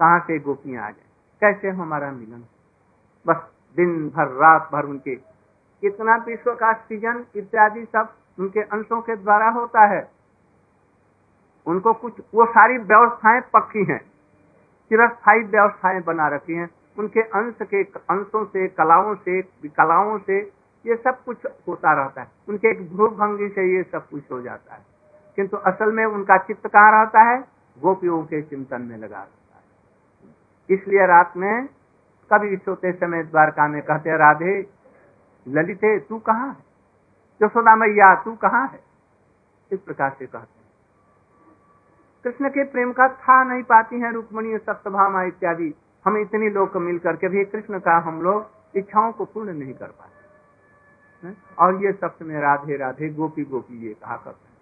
कहा 0.00 0.18
से 0.18 0.38
गोपियाँ 0.38 0.86
आ 0.86 0.90
जाए 0.90 1.04
कैसे 1.40 1.68
हमारा 1.68 2.10
मिलन? 2.10 2.44
बस 3.26 3.36
दिन 3.76 4.08
भर, 4.08 4.26
रात 4.26 4.68
भर 4.72 4.84
उनके। 4.84 5.14
कितना 5.82 6.16
विश्व 6.16 6.54
का 6.54 6.72
सृजन 6.72 7.24
इत्यादि 7.36 7.84
सब 7.84 8.12
उनके 8.38 8.60
अंशों 8.60 9.00
के 9.00 9.16
द्वारा 9.16 9.48
होता 9.48 9.84
है। 9.84 10.23
उनको 11.66 11.92
कुछ, 11.92 12.12
वो 12.34 12.46
सारी 12.46 12.78
व्यवस्थाएँ 12.78 13.40
पक्की 13.40 13.84
हैं। 13.84 13.98
चिरस्थायी 14.88 15.42
व्यवस्थाएँ 15.42 16.00
बना 16.02 16.28
रखी 16.28 16.52
हैं। 16.52 16.70
उनके 16.98 17.20
अंश 17.20 17.54
के, 17.62 17.82
अंशों 17.82 18.44
से, 18.44 18.68
कलाओं 18.68 19.14
से 19.14 19.42
कलाओं 19.68 20.18
से 20.18 20.38
ये 20.86 20.96
सब 20.96 21.24
कुछ 21.24 21.46
होता 21.68 21.92
रहता 21.92 22.22
है। 22.22 22.28
उनके 22.48 22.70
एक 22.70 22.92
ध्रुव 22.92 23.08
भंगी 23.08 23.48
से 23.48 23.76
ये 23.76 23.82
सब 23.82 24.08
कुछ 24.08 24.32
हो 24.32 24.40
जाता 24.40 24.74
है। 24.74 24.80
किंतु 25.36 25.56
असल 25.56 25.92
में 25.92 26.04
उनका 26.04 26.36
चित्त 26.36 26.66
कहाँ 26.66 27.04
रहता 27.04 27.20
है? 27.20 27.44
गोपियों 27.78 28.22
के 28.22 28.42
चिंतन 28.42 28.82
में 28.82 28.96
लगा 28.96 29.18
रहता 29.18 29.56
है। 29.56 29.64
इसलिए 30.78 31.06
रात 31.06 31.32
में 31.36 31.66
कभी 32.32 32.56
सोते 32.56 32.92
समय 32.92 33.22
द्वारका 33.22 33.68
में 33.68 33.82
कहते 33.82 34.16
राधे, 34.16 34.70
ललिते, 35.48 35.98
तू 35.98 36.18
कहाँ 36.18 36.48
है? 36.48 36.64
यशोदा 37.42 37.76
मैया 37.76 38.14
तू 38.14 38.34
कहाँ 38.34 38.68
है? 38.68 38.80
इस 39.72 39.80
प्रकार 39.80 40.16
से 40.18 40.26
कहते 40.26 40.58
हैं। 40.58 40.63
कृष्ण 42.24 42.48
के 42.48 42.64
प्रेम 42.64 42.92
का 42.92 43.08
था 43.08 43.44
नहीं 43.44 43.62
पाती 43.62 44.00
हैं 44.00 44.12
रुक्मणी, 44.12 44.58
सप्तभामा 44.58 45.22
इत्यादि। 45.22 45.74
हम 46.04 46.16
इतने 46.16 46.50
लोग 46.50 46.72
को 46.72 46.80
मिल 46.80 46.98
करके 46.98 47.28
भी 47.28 47.44
कृष्ण 47.44 47.78
का 47.78 47.98
हम 47.98 48.22
लोग 48.22 48.46
इच्छाओं 48.76 49.12
को 49.12 49.24
पूर्ण 49.24 49.52
नहीं 49.52 49.74
कर 49.74 49.86
पाते 49.86 51.34
और 51.58 51.84
ये 51.84 51.92
सप्त 51.92 52.22
में 52.22 52.40
राधे 52.40 52.76
राधे, 52.76 53.08
गोपी 53.08 53.44
गोपी 53.44 53.86
ये 53.86 53.94
कहा 53.94 54.16
करते 54.16 54.48
हैं। 54.48 54.56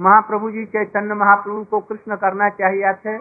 महाप्रभु 0.00 0.50
जी 0.50 0.64
चैतन्य 0.64 1.14
महाप्रभु 1.14 1.64
को 1.64 1.80
कृष्ण 1.80 2.16
करना 2.16 2.48
चाहिए 2.48 2.92
थे 2.92 3.16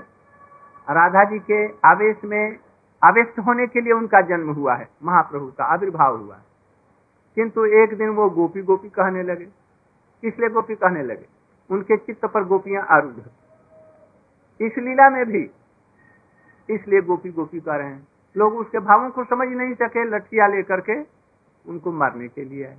राधा 0.90 1.24
जी 1.24 1.40
के 1.40 1.68
आवेश 1.88 2.18
में 2.26 2.58
आवेश 3.04 3.28
होने 3.40 3.68
के 3.68 3.82
लिए 3.82 3.94
उनका 3.94 4.22
जन्म 4.22 4.50
हुआ 4.50 4.76
है। 4.76 4.88
महाप्रभु 5.04 5.48
का 5.48 5.64
आविर्भाव 5.64 6.18
हुआ 6.18 6.36
है। 6.36 6.46
किंतु 7.36 7.66
एक 7.66 7.98
दिन 7.98 8.10
वो 8.10 8.30
गोपी 8.30 8.62
गोपी 8.62 8.90
कहने 8.90 9.24
लगे। 9.24 9.48
इसलिए 10.24 10.50
गोपी 10.50 10.76
कहने 10.76 11.04
लगे? 11.04 11.26
उनके 11.70 11.98
चित्त 11.98 12.26
पर 12.26 12.44
गोपियाँ 12.44 12.88
आरूढ़ 12.90 13.41
इस 14.62 14.78
लीला 14.78 15.10
में 15.10 15.26
भी। 15.26 15.50
इसलिए 16.70 17.02
गोपी 17.02 17.32
गोपी 17.32 17.60
कह 17.60 17.76
रहे 17.76 17.88
हैं। 17.88 18.08
लोग 18.36 18.56
उसके 18.56 18.80
भावों 18.80 19.10
को 19.10 19.24
समझ 19.24 19.48
नहीं 19.48 19.74
सके 19.74 20.04
लठिया 20.04 20.48
लेकर 20.48 20.82
के 20.82 21.00
उनको 21.66 21.92
मारने 21.92 22.28
के 22.28 22.44
लिए 22.46 22.66
है 22.66 22.78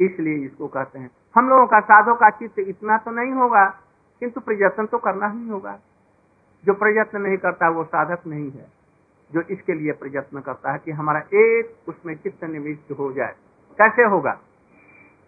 इसलिए 0.00 0.44
इसको 0.46 0.66
कहते 0.66 0.98
हैं। 0.98 1.10
हम 1.36 1.48
लोगों 1.48 1.66
का 1.66 1.80
साधो 1.80 2.14
का 2.14 2.30
चित्त 2.30 2.58
इतना 2.58 2.96
तो 2.98 3.10
नहीं 3.10 3.32
होगा, 3.32 3.64
किंतु 4.22 4.40
प्रयत्न 4.40 4.86
तो 4.86 4.98
करना 4.98 5.28
ही 5.28 5.48
होगा। 5.48 5.78
जो 6.64 6.74
प्रयत्न 6.74 7.20
नहीं 7.20 7.36
करता, 7.36 7.68
वो 7.68 7.84
साधक 7.84 8.26
नहीं 8.26 8.50
है। 8.50 8.66
जो 9.32 9.40
इसके 9.40 9.74
लिए 9.74 9.92
प्रयत्न 9.92 10.40
करता 10.40 10.72
है 10.72 10.78
कि 10.78 10.90
हमारा 10.90 11.20
एक 11.20 11.88
उसमें 11.88 12.14
चित्त 12.14 12.44
निविष्ट 12.44 12.92
हो 12.98 13.12
जाए। 13.12 13.34
कैसे 13.78 14.02
होगा? 14.02 14.38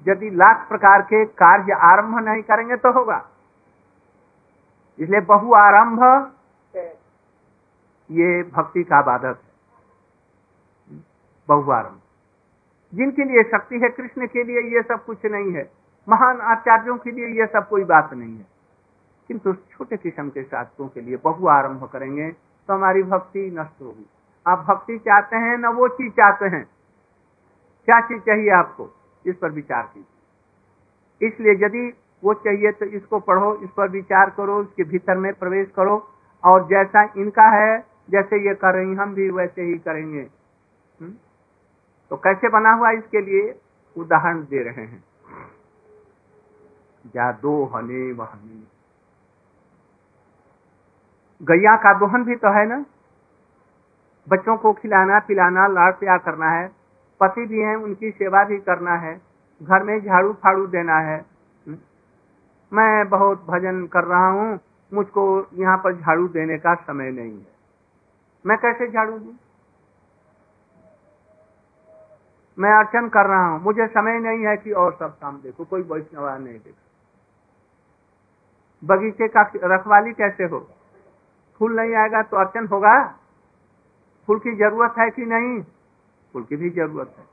यदि 0.08 0.30
लाख 0.30 0.68
प्रकार 0.68 1.02
के 1.02 1.24
कार्य 1.24 1.72
आरंभ 1.72 2.18
नहीं 2.18 2.42
करेंगे 2.42 2.76
तो 2.76 2.92
होगा। 2.92 3.28
इसलिए 4.98 5.20
बहु 5.20 5.52
आरंभ 5.54 6.32
ये 8.10 8.42
भक्ति 8.42 8.82
का 8.82 9.02
बाधक 9.02 9.38
है। 9.44 9.52
बहु 11.48 11.70
आरंभ। 11.70 12.00
जिनके 12.94 13.24
लिए 13.24 13.42
शक्ति 13.42 13.78
है 13.78 13.88
कृष्ण 13.88 14.26
के 14.26 14.44
लिए 14.44 14.76
ये 14.76 14.82
सब 14.82 15.04
कुछ 15.04 15.24
नहीं 15.24 15.52
है। 15.52 15.72
महान 16.08 16.40
आचार्यों 16.40 16.98
के 16.98 17.10
लिए 17.10 17.40
ये 17.40 17.46
सब 17.46 17.68
कोई 17.68 17.84
बात 17.84 18.12
नहीं 18.12 18.36
है। 18.38 18.46
किंतु 19.28 19.52
छोटे 19.52 19.96
किस्म 19.96 20.28
के 20.30 20.42
शास्त्रों 20.42 20.88
के 20.88 21.00
लिए 21.00 21.16
बहु 21.24 21.46
आरंभ 21.46 21.84
करेंगे 21.84 22.30
तो 22.68 22.74
हमारी 22.74 23.02
भक्ति 23.02 23.50
नष्ट 23.50 23.80
होगी। 23.80 24.06
आप 24.46 24.58
भक्ति 24.58 24.98
चाहते 24.98 25.36
हैं 25.36 25.58
ना 25.58 25.70
वो 25.70 25.88
चीज़ 25.88 26.12
चाहते 26.12 26.46
हैं? 26.46 26.64
क्या 27.84 28.00
चीज़ 28.00 28.20
चाहिए 28.20 28.50
आपको? 28.50 28.88
इस 29.26 29.36
पर 29.36 29.50
विचार 29.50 29.90
कीजिए। 29.94 31.28
इसलिए 31.28 31.52
यदि 31.66 31.94
वो 32.24 32.34
चाहिए 32.34 32.72
तो 32.72 32.86
इसको 32.86 33.20
पढ़ो, 33.20 33.56
इस 33.56 33.70
पर 33.70 33.88
विचार 33.88 34.30
करो, 34.30 34.62
इसके 34.62 34.84
भीतर 34.84 35.16
में 35.16 35.34
प्रवेश 35.34 35.70
करो। 35.76 36.08
और 36.44 36.66
जैसा 36.66 37.02
इनका 37.16 37.42
है, 37.42 37.86
जैसे 38.10 38.48
ये 38.48 38.54
कर 38.54 38.74
रही 38.74 38.94
हम 38.94 39.14
भी 39.14 39.30
वैसे 39.30 39.62
ही 39.62 39.78
करेंगे। 39.78 40.30
हुँ? 41.00 41.14
तो 42.10 42.16
कैसे 42.16 42.48
बना 42.48 42.72
हुआ 42.72 42.90
इसके 42.90 43.20
लिए? 43.20 43.60
उदाहरण 43.96 44.40
दे 44.40 44.62
रहे 44.62 44.86
हैं। 44.86 45.04
जा 47.06 47.32
दो 47.32 47.64
हने 47.64 48.12
वहने। 48.12 48.72
गैया 51.42 51.76
का 51.76 51.98
दोहन 51.98 52.24
भी 52.24 52.36
तो 52.36 52.48
है 52.48 52.66
ना? 52.66 52.84
बच्चों 54.28 54.56
को 54.56 54.72
खिलाना, 54.72 55.18
पिलाना, 55.18 55.66
लाड़ 55.66 55.92
प्यार 55.92 56.18
करना 56.18 56.50
है। 56.50 56.72
पति 57.20 57.46
भी 57.46 57.60
हैं, 57.60 57.76
उनकी 57.76 58.10
सेवा 58.10 58.44
भी 58.44 58.58
करना 58.58 58.94
है। 58.94 59.20
घर 59.62 59.82
में 59.82 60.00
झाड़ू 60.00 60.32
फाड़ू 60.32 60.66
देना 60.66 60.96
है। 60.96 61.31
मैं 62.72 63.08
बहुत 63.08 63.44
भजन 63.46 63.86
कर 63.86 64.04
रहा 64.04 64.28
हूँ, 64.28 64.60
मुझको 64.92 65.24
यहाँ 65.54 65.76
पर 65.78 65.96
झाड़ू 66.00 66.28
देने 66.28 66.58
का 66.58 66.74
समय 66.74 67.10
नहीं 67.10 67.32
है। 67.32 67.46
मैं 68.44 68.56
कैसे 68.58 68.86
झाड़ू 68.88 69.18
दू? 69.18 69.32
मैं 72.58 72.72
अर्चन 72.72 73.08
कर 73.08 73.26
रहा 73.26 73.48
हूँ, 73.48 73.60
मुझे 73.62 73.86
समय 73.86 74.18
नहीं 74.18 74.46
है 74.46 74.56
कि 74.56 74.72
और 74.72 74.92
सब 74.92 75.18
काम 75.18 75.40
देखो, 75.40 75.64
कोई 75.64 75.82
वैष्णवा 75.82 76.36
नहीं 76.38 76.58
देखा 76.58 76.80
बगीचे 78.82 79.28
का 79.28 79.42
रखवाली 79.64 80.12
कैसे 80.12 80.44
होगा? 80.44 80.74
फूल 81.60 81.76
नहीं 81.76 81.94
आएगा 81.94 82.22
तो 82.22 82.36
अर्चन 82.36 82.66
होगा? 82.66 82.94
फूल 84.28 84.38
की 84.38 84.54
ज़रूरत 84.56 84.94
है 84.98 85.08
कि 85.10 85.26
नहीं? 85.26 85.62
फूल 86.34 86.42
की 86.42 86.56
भी 86.56 86.70
ज़रूरत 86.70 87.14
है। 87.18 87.24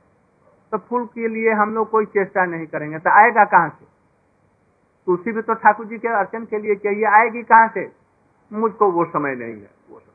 तो 0.72 0.78
फूल 0.78 1.06
के 1.06 1.28
लिए 1.28 1.54
हम 1.54 1.74
लोग 1.76 1.90
कोई 1.90 2.06
चेष्टा 2.06 2.46
नहीं 2.46 2.68
करेंगे 2.68 3.00
तो 3.00 3.10
आएगा 3.10 3.46
कहाँ 3.46 3.70
से? 3.70 3.99
तुलसी 5.10 5.32
भी 5.32 5.42
तो 5.42 5.54
ठाकुर 5.56 5.86
जी 5.88 5.98
के 5.98 6.08
अर्चन 6.16 6.44
के 6.46 6.58
लिए 6.60 6.76
चाहिए, 6.78 7.06
आएगी 7.12 7.42
कहाँ 7.44 7.68
से? 7.70 7.84
मुझको 8.52 8.90
वो 8.92 9.06
समय 9.08 9.36
नहीं 9.36 9.54
है, 9.54 9.70
वो 9.90 10.00
समय। 10.00 10.14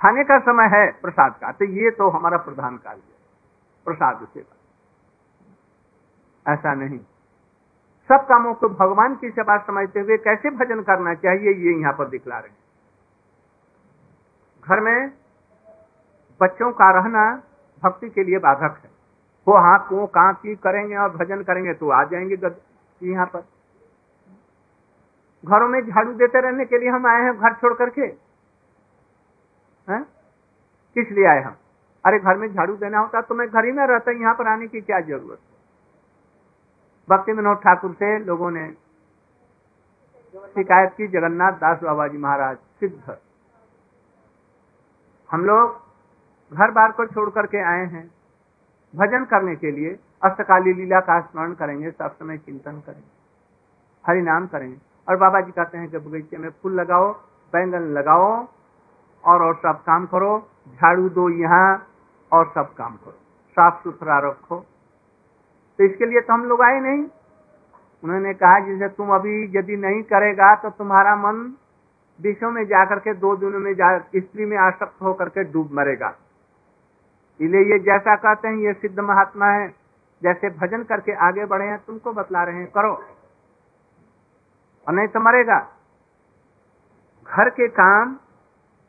खाने 0.00 0.22
का 0.24 0.38
समय 0.40 0.68
है 0.72 0.86
प्रसाद 1.02 1.34
का 1.40 1.50
तो 1.52 1.64
ये 1.66 1.90
तो 1.92 2.08
हमारा 2.10 2.36
प्रधान 2.38 2.76
कार्य 2.78 2.98
है, 2.98 3.16
प्रसाद 3.86 4.26
सेवा 4.26 4.54
ऐसा 6.46 6.74
नहीं। 6.74 6.98
सब 8.10 8.26
कामों 8.26 8.54
को 8.54 8.68
भगवान 8.70 9.14
की 9.14 9.30
सेवा 9.30 9.56
समझते 9.58 10.00
हुए 10.00 10.16
कैसे 10.18 10.50
भजन 10.56 10.80
करना 10.82 11.14
चाहिए, 11.16 11.50
ये 11.50 11.72
यहाँ 11.72 11.92
पर 11.92 12.08
दिखला 12.08 12.38
रहे 12.38 12.48
हैं। 12.48 12.56
घर 14.64 14.80
में 14.80 15.10
बच्चों 16.40 16.70
का 16.72 16.90
रहना 16.92 17.24
भक्ति 17.82 18.08
के 18.10 18.24
लिए 18.24 18.38
बाधक 18.40 18.80
है। 18.84 18.90
वो 19.46 19.56
हाथ 19.58 19.88
को 19.88 20.06
कहाँ, 20.08 20.32
की 20.34 20.54
करेंगे 20.56 20.96
और 20.96 21.16
भजन 21.16 21.42
करेंगे 21.42 21.74
तो 21.74 21.90
आ 21.90 22.02
जाएँगे 22.06 22.36
यहाँ 23.00 23.26
पर। 23.26 23.44
घरों 25.46 25.68
में 25.68 25.80
झाड़ू 25.82 26.12
देते 26.14 26.40
रहने 26.40 26.64
के 26.64 26.78
लिए 26.78 26.88
हम 26.90 27.06
आए 27.06 27.22
हैं 27.22 27.34
घर 27.34 27.54
छोड़ 27.54 27.72
करके? 27.74 28.06
किस 30.96 31.10
लिए 31.10 31.26
आए 31.28 31.42
हम? 31.42 31.56
अरे 32.04 32.18
घर 32.20 32.36
में 32.36 32.48
झाड़ू 32.48 32.76
देना 32.76 32.98
होता 32.98 33.20
तो 33.22 33.34
मैं 33.34 33.46
घर 33.48 33.64
ही 33.64 33.72
में 33.72 33.86
रहता, 33.86 34.10
यहाँ 34.12 34.34
पर 34.34 34.48
आने 34.48 34.66
की 34.68 34.80
क्या 34.80 35.00
ज़रूरत? 35.02 35.38
भक्ति 37.08 37.32
विनोद 37.32 37.56
ठाकुर 37.58 37.92
से 37.94 38.18
लोगों 38.20 38.50
ने 38.50 38.66
शिकायत 40.54 40.92
की, 40.96 41.06
जगन्नाथ 41.08 41.52
दास 41.54 41.78
बाबा 41.82 42.06
जी 42.08 42.18
महाराज, 42.18 42.56
सिद्ध। 42.56 43.16
हम 45.30 45.44
लोग 45.44 45.76
घर 46.52 46.70
बार 46.70 46.92
को 46.92 47.06
छोड़ 47.06 47.28
करके 47.30 47.62
आए 47.66 47.84
हैं। 47.86 48.04
भजन 48.94 49.24
करने 49.26 49.54
के 49.56 49.70
लिए 49.70 49.98
अष्टकाली 50.24 50.72
लीला 50.72 51.00
का 51.02 51.20
स्मरण 51.22 51.54
करेंगे, 51.54 51.90
सब 51.90 52.12
समय 52.12 52.38
चिंतन 52.38 52.80
करेंगे 52.80 53.10
हरि 54.04 54.22
नाम 54.22 54.46
करेंगे। 54.46 54.78
और 55.08 55.16
बाबा 55.16 55.40
जी 55.40 55.52
कहते 55.52 55.78
हैं 55.78 55.88
कि 55.88 55.98
बगीचे 55.98 56.36
में 56.36 56.48
फूल 56.62 56.72
लगाओ, 56.72 57.12
बैंगन 57.52 57.82
लगाओ 57.92 58.48
और 59.24 59.42
और 59.42 59.54
सब 59.54 59.82
काम 59.84 60.06
करो। 60.06 60.48
झाड़ू 60.74 61.08
दो 61.08 61.28
यहाँ 61.28 61.86
और 62.32 62.52
सब 62.54 62.74
काम 62.74 62.96
करो। 62.96 63.18
साफ़ 63.50 63.82
सुथरा 63.84 64.18
रखो। 64.18 64.56
तो 65.78 65.84
इसके 65.84 66.06
लिए 66.06 66.20
तो 66.20 66.32
हम 66.32 66.44
लोग 66.44 66.62
आए 66.62 66.80
नहीं। 66.80 67.06
उन्होंने 68.04 68.34
कहा 68.34 68.58
जैसे 68.58 68.88
तुम 68.88 69.10
अभी 69.10 69.58
यदि 69.58 69.76
नहीं 69.76 70.02
करेगा 70.02 70.54
तो 70.54 70.70
तुम्हारा 70.70 71.16
मन 71.16 71.56
विषयों 72.20 72.50
में 72.50 72.64
जाकर 72.64 72.98
के 72.98 73.14
दो 73.14 73.36
दिनों 73.36 73.60
में 73.60 73.74
जा, 73.74 73.98
स्त्री 73.98 74.44
में 74.44 74.56
आसक्त 74.56 75.02
होकर 75.02 75.28
के 75.28 75.44
डूब 75.44 75.70
मरेगा। 75.72 76.14
इसलिए 77.40 77.60
ये 77.60 77.78
जैसा 77.78 78.16
कहते 78.16 78.48
हैं, 78.48 78.56
ये 78.56 78.72
सिद्ध 78.72 79.00
महात्मा 79.00 79.46
है। 79.46 79.74
जैसे 80.22 80.50
भजन 80.50 80.82
करके 80.82 81.12
आगे 81.12 81.44
बढ़े 81.44 81.66
हैं, 81.66 81.78
तुमको 81.86 82.12
बतला 82.12 82.44
रहे 82.44 82.54
हैं, 82.54 82.66
करो। 82.66 83.02
और 84.88 84.94
नहीं 84.94 85.08
तो 85.08 85.20
मरेगा। 85.20 85.58
घर 87.26 87.50
के 87.50 87.68
काम 87.68 88.18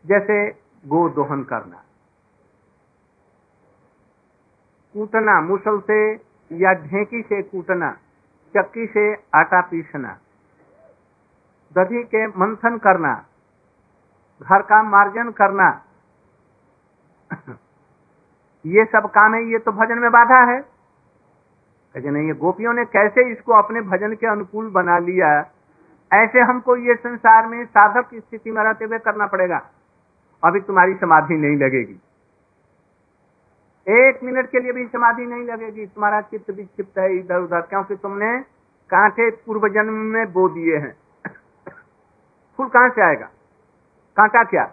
जैसे 0.06 0.52
गो 0.88 1.10
दोहन 1.10 1.44
करना। 1.44 1.84
कूटना, 4.94 5.42
मुसल 5.42 5.80
से 5.80 6.14
या 6.52 6.74
ढेकी 6.74 7.22
से 7.22 7.42
कूटना, 7.42 7.98
चक्की 8.58 8.88
से 8.88 9.14
आटा 9.14 9.62
पीसना 9.62 10.18
दधी 11.74 12.04
के 12.04 12.28
मंथन 12.28 12.78
करना, 12.78 13.26
घर 14.42 14.62
का 14.62 14.84
मार्जन 14.84 15.32
करना। 15.32 15.82
ये 18.66 18.86
सब 18.86 19.12
काम 19.16 19.34
है, 19.34 19.44
ये 19.44 19.60
तो 19.60 19.72
भजन 19.72 20.00
में 20.00 20.12
बाधा 20.12 20.52
है। 20.52 20.60
लेकिन 21.96 22.18
ये 22.18 22.34
गोपियों 22.34 22.74
ने 22.74 22.86
कैसे 22.86 23.32
इसको 23.32 23.54
अपने 23.54 23.82
भजन 23.82 24.16
के 24.16 24.28
अनुकूल 24.28 24.70
बना 24.70 24.98
लिया? 24.98 25.52
ऐसे 26.14 26.40
हमको 26.40 26.76
ये 26.76 26.96
संसार 26.96 27.48
में 27.48 27.66
साधक 27.66 28.10
की 28.10 28.20
स्थिति 28.20 28.52
में 28.52 28.64
रहते 28.64 28.86
हुए 28.86 28.98
करना 28.98 29.26
पड़ेगा। 29.26 29.62
अभी 30.44 30.60
तुम्हारी 30.60 30.94
समाधि 30.94 31.34
नहीं 31.34 31.58
लगेगी। 31.58 32.00
एक 33.88 34.20
मिनट 34.24 34.50
के 34.50 34.60
लिए 34.60 34.72
भी 34.72 34.86
समाधि 34.88 35.26
नहीं 35.26 35.44
लगेगी। 35.44 35.86
तुम्हारा 35.86 36.22
चित्त 36.22 36.52
भी 36.52 36.66
चित्त 36.66 36.98
है 36.98 37.18
इधर 37.18 37.40
उधर, 37.40 37.62
क्योंकि 37.62 37.96
तुमने 37.96 38.40
कांटे 38.90 39.30
पूर्व 39.32 39.68
जन्म 39.68 39.94
में 39.94 40.34
बो 40.34 40.50
दिए 40.50 40.78
हैं। 40.78 40.98
फूल 42.58 42.68
कहाँ 42.68 42.90
से 42.90 43.02
आएगा? 43.02 43.26
कांटा 44.18 44.44
क्या? 44.44 44.64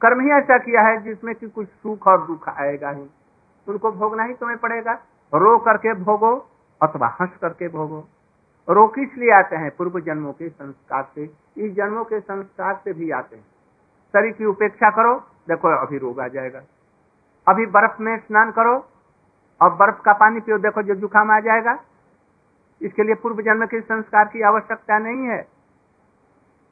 कर्म 0.00 0.20
ही 0.20 0.30
ऐसा 0.30 0.58
किया 0.58 0.82
है 0.82 1.02
जिसमें 1.02 1.34
कि 1.34 1.48
कुछ 1.48 1.68
सुख 1.68 2.06
और 2.06 2.26
दुख 2.26 2.48
आएगा 2.48 2.90
ही। 2.90 3.10
उनको 3.68 3.92
भोगना 3.92 4.22
ही 4.22 4.34
तुम्हें 4.34 4.58
पड़ेगा। 4.58 4.92
रो 5.34 5.58
करके 5.58 5.94
भोगो 5.94 6.50
अथवा 6.82 7.16
हंस 7.20 7.36
करके 7.40 7.68
भोगो। 7.68 8.08
रो 8.68 8.86
किस 8.88 9.16
लिए 9.18 9.30
आते 9.30 9.56
हैं? 9.56 9.70
पूर्व 9.70 9.98
जन्मों 10.00 10.32
के 10.32 10.48
संस्कार 10.48 11.08
से। 11.14 11.24
इस 11.56 11.72
जन्मों 11.72 12.04
के 12.04 12.20
संस्कार 12.20 12.80
से 12.84 12.92
भी 12.92 13.10
आते 13.10 13.36
हैं। 13.36 13.44
शरीर 14.14 14.32
की 14.32 14.44
उपेक्षा 14.44 14.90
करो 14.90 15.14
देखो 15.48 15.68
अभी 15.76 15.98
रोग 15.98 16.20
आ 16.20 16.26
जाएगा। 16.28 16.62
अभी 17.46 17.66
बर्फ़ 17.66 18.02
में 18.02 18.16
स्नान 18.18 18.50
करो 18.50 18.74
और 19.60 19.74
बर्फ़ 19.74 20.00
का 20.02 20.12
पानी 20.12 20.40
पियो 20.40 20.58
देखो 20.58 20.82
जो 20.82 20.94
जुकाम 20.94 21.30
आ 21.30 21.38
जाएगा। 21.40 21.78
इसके 22.80 23.02
लिए 23.02 23.14
पूर्व 23.14 23.42
जन्म 23.42 23.66
के 23.66 23.80
संस्कार 23.80 24.24
की 24.24 24.42
आवश्यकता 24.42 24.98
नहीं 24.98 25.26
है। 25.26 25.46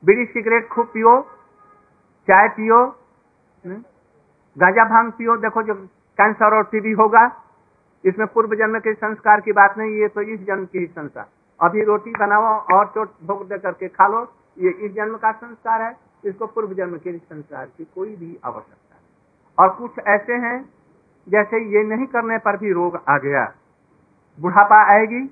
बीड़ी 0.03 0.25
सिगरेट 0.25 0.69
खूब 0.69 0.87
पियो 0.87 1.21
चाय 2.29 2.49
पियो 2.49 2.85
हम्म, 3.65 3.83
गांजा 4.57 4.85
भाँग 4.85 5.13
पियो 5.13 5.37
देखो 5.37 5.63
जो 5.63 5.75
कैंसर 6.19 6.57
और 6.57 6.65
टीबी 6.65 6.93
होगा। 6.93 7.25
इसमें 8.05 8.27
पूर्व 8.27 8.55
जन्म 8.55 8.79
के 8.79 8.95
संस्कार 8.95 9.41
की 9.41 9.53
बात 9.53 9.79
नहीं 9.79 10.01
है 10.01 10.09
तो 10.09 10.21
इस 10.23 10.41
जन्म 10.41 10.65
की 10.65 10.79
ही 10.79 10.87
संस्कार। 10.87 11.27
अभी 11.65 11.85
रोटी 11.85 12.11
बनाओ 12.11 12.61
और 12.77 12.87
चोट 12.87 13.11
भोग 13.25 13.49
दे 13.49 13.59
करके 13.59 13.89
खा 13.89 14.07
लो। 14.07 14.33
ये 14.59 14.71
इस 14.71 14.93
जन्म 14.93 15.17
का 15.17 15.33
संस्कार 15.33 15.83
है, 15.83 15.97
इसको 16.25 16.47
पूर्व 16.47 16.75
जन्म 16.75 16.97
के 16.97 17.19
संस्कार 17.19 17.67
की 17.67 17.85
कोई 17.85 18.17
भी 18.17 18.39
आवश्यकता 18.45 18.97
नहीं। 18.97 19.07
और 19.59 19.75
कुछ 19.75 20.05
ऐसे 20.07 20.33
हैं, 20.33 20.73
जैसे 21.29 21.65
ये 21.65 21.83
नहीं 21.83 22.07
करने 22.07 22.39
पर 22.39 22.57
भी 22.57 22.73
रोग 22.73 23.03
आ 23.09 23.19
गया। 23.19 23.55
बुढ़ापा 24.41 24.83
आएगी, 24.93 25.27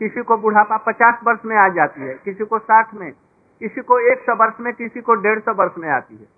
किसी 0.00 0.22
को 0.22 0.36
बुढ़ापा 0.36 0.76
पचास 0.76 1.20
वर्ष 1.24 1.40
में 1.44 1.56
आ 1.56 1.68
जाती 1.68 2.00
है, 2.00 2.14
किसी 2.24 2.44
को 2.44 2.58
साठ 2.58 2.94
में, 2.94 3.12
किसी 3.60 3.80
को 3.80 3.98
एक 4.12 4.20
सौ 4.20 4.34
वर्ष 4.34 4.54
में, 4.60 4.74
किसी 4.74 5.00
को 5.00 5.14
डेढ़ 5.14 5.38
सौ 5.38 5.54
वर्ष 5.54 5.72
में 5.78 5.88
आती 5.90 6.16
है। 6.16 6.28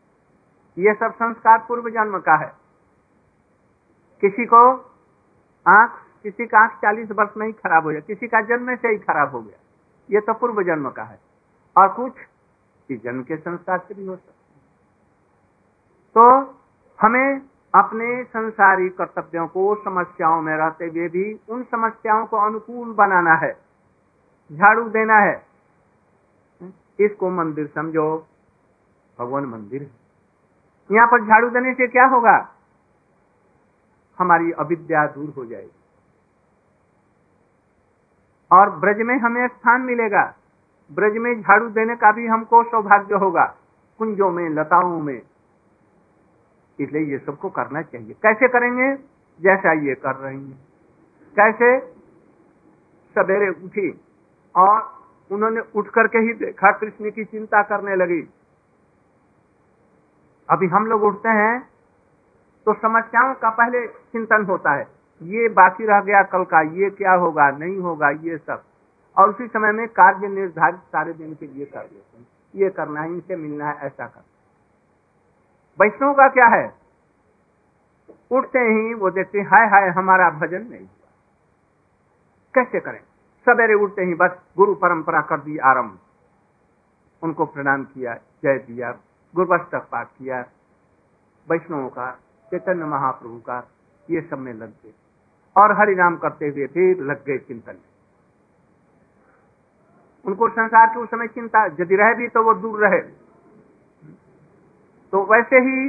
ये 0.79 0.95
सब 0.95 1.15
संस्कार 1.15 1.65
पूर्व 1.69 1.91
जन्म 1.91 2.19
का 2.19 2.37
है। 2.37 2.53
किसी 4.21 4.47
को 4.47 4.73
आँख 5.67 5.91
किसी 6.25 6.47
का 6.47 6.59
आँख 6.59 6.77
चालीस 6.77 7.11
वर्ष 7.11 7.37
में 7.37 7.47
ही 7.47 7.53
खराब 7.55 7.85
हो 7.85 7.91
गया 7.91 8.01
किसी 8.03 8.29
का 8.29 8.41
जन्म 8.47 8.75
से 8.77 8.89
ही 8.89 8.99
खराब 9.01 9.31
हो 9.33 9.41
गया। 9.41 9.59
ये 10.09 10.21
तो 10.21 10.33
पूर्व 10.35 10.63
जन्म 10.65 10.89
का 10.91 11.03
है। 11.03 11.19
और 11.77 11.89
कुछ 11.95 12.13
जन्म 12.91 13.23
के 13.23 13.37
संस्कार 13.37 13.79
से 13.79 13.95
भी 13.95 14.07
हो 14.07 14.15
सकते 14.17 14.39
तो 16.17 16.23
हमें 16.99 17.41
अपने 17.75 18.07
संसारी 18.25 18.89
कर्तव्यों 18.91 19.47
को, 19.47 19.75
समस्याओं 19.75 20.41
में 20.43 20.55
रहते 20.55 20.85
हुए 20.87 21.09
भी 21.09 21.33
उन 21.49 21.63
समस्याओं 21.65 22.27
को 22.27 22.37
अनुकूल 22.39 22.93
बनाना 22.95 23.35
है, 23.37 23.53
झाड़ू 24.51 24.89
देना 24.91 25.19
है। 25.19 25.37
इसको 26.99 27.31
मंदिर 27.31 27.67
समझो, 27.67 28.07
भगवान 29.19 29.45
मंदिर 29.47 29.91
यहाँ 30.91 31.07
पर 31.07 31.27
झाड़ू 31.27 31.51
देने 31.51 31.73
से 31.75 31.87
क्या 31.89 32.07
होगा? 32.07 32.37
हमारी 34.19 34.53
अविद्या 34.59 35.07
दूर 35.07 35.33
हो 35.37 35.45
जाएगी। 35.47 35.80
और 38.53 38.71
ब्रज 38.71 38.97
में 38.99 39.19
हमें 39.19 39.49
स्थान 39.49 39.81
मिलेगा। 39.81 40.35
ब्रज 40.93 41.17
में 41.17 41.43
झाड़ू 41.43 41.69
देने 41.69 41.97
का 41.97 42.13
भी 42.13 42.27
हमको 42.27 42.63
सौभाग्य 42.65 43.15
होगा। 43.15 43.45
कुंजों 43.99 44.31
में, 44.31 44.49
लताओं 44.49 45.01
में। 45.01 45.23
इसलिए 46.81 47.03
ये 47.03 47.19
सबको 47.19 47.49
करना 47.49 47.83
चाहिए। 47.83 48.13
कैसे 48.13 48.49
करेंगे? 48.49 48.97
जैसा 49.41 49.73
ये 49.73 49.95
कर 49.95 50.15
रही 50.17 50.51
हैं। 50.51 50.59
कैसे? 51.37 51.81
सवेरे 53.15 53.49
उठी 53.49 54.01
और 54.57 55.01
उन्होंने 55.33 55.61
उठ 55.75 55.89
करके 55.89 56.19
ही 56.19 56.33
देखा, 56.33 56.71
कृष्ण 56.73 57.11
की 57.11 57.25
चिंता 57.25 57.63
करने 57.63 57.97
लगी। 57.97 58.23
अभी 60.51 60.67
हम 60.67 60.87
लोग 60.87 61.03
उठते 61.03 61.29
हैं 61.29 61.69
तो 62.67 62.75
समस्याओं 62.75 63.35
का 63.35 63.51
पहले 63.51 63.87
चिंतन 63.87 64.45
होता 64.45 64.73
है। 64.73 65.00
ये 65.23 65.49
बाकी 65.49 65.85
रह 65.85 66.01
गया 66.01 66.23
कल 66.23 66.45
का, 66.45 66.61
ये 66.61 66.91
क्या 66.91 67.13
होगा, 67.13 67.51
नहीं 67.51 67.77
होगा, 67.77 68.11
ये 68.11 68.39
सब। 68.39 68.63
और 69.19 69.31
उसी 69.31 69.47
समय 69.47 69.73
में 69.73 69.89
कार्य 69.89 70.29
निर्धारित 70.29 70.81
सारे 70.81 71.13
दिन 71.13 71.35
के 71.35 71.47
लिए 71.47 71.65
कर 71.65 71.83
लेते 71.83 72.19
हैं। 72.19 72.29
ये 72.55 72.71
करना 72.71 73.01
है, 73.01 73.09
इनसे 73.09 73.37
मिलना 73.37 73.69
है, 73.69 73.77
ऐसा 73.77 74.07
कर। 74.07 74.25
वैष्णव 75.81 76.13
का 76.13 76.29
क्या 76.29 76.47
है? 76.47 76.75
उठते 78.31 78.59
ही 78.59 78.95
वो 78.95 79.11
देखते 79.11 79.39
हाय 79.39 79.67
हाय, 79.67 79.89
हमारा 79.89 80.31
भजन 80.31 80.63
नहीं 80.63 80.87
कैसे 82.55 82.81
करें? 82.81 83.01
सवेरे 83.49 83.75
उठते 83.75 84.03
ही 84.03 84.15
बस 84.15 84.39
गुरु 84.57 84.75
परंपरा 84.75 85.21
कर 85.21 85.41
दी 85.41 85.59
आरंभ। 85.59 85.99
उनको 87.23 87.45
प्रणाम 87.45 87.85
किया, 87.85 88.15
जय 88.15 88.59
दिया 88.59 88.93
गुरुवस्तक 89.35 89.89
पाठ 89.93 90.09
किया। 90.19 90.45
वैष्णवों 91.51 91.89
का, 91.89 92.19
चैतन्य 92.51 92.85
महाप्रभु 92.85 93.39
का, 93.39 93.69
ये 94.11 94.21
सब 94.21 94.39
में 94.39 94.53
लग 94.53 94.69
गए। 94.69 94.95
और 95.61 95.73
हरि 95.73 95.95
नाम 95.95 96.17
करते 96.17 96.49
हुए 96.49 96.67
फिर 96.67 97.03
लग 97.03 97.25
गए 97.25 97.39
चिंतन 97.39 97.79
उनको 100.25 100.49
संसार 100.49 100.87
की 100.87 101.01
उस 101.01 101.11
समय 101.11 101.27
चिंता, 101.27 101.65
यदि 101.65 101.97
रहे 101.97 102.15
भी 102.15 102.29
तो 102.29 102.43
वो 102.43 102.55
दूर 102.55 102.87
रहे। 102.87 103.01
तो 105.13 105.23
वैसे 105.25 105.57
ही 105.57 105.89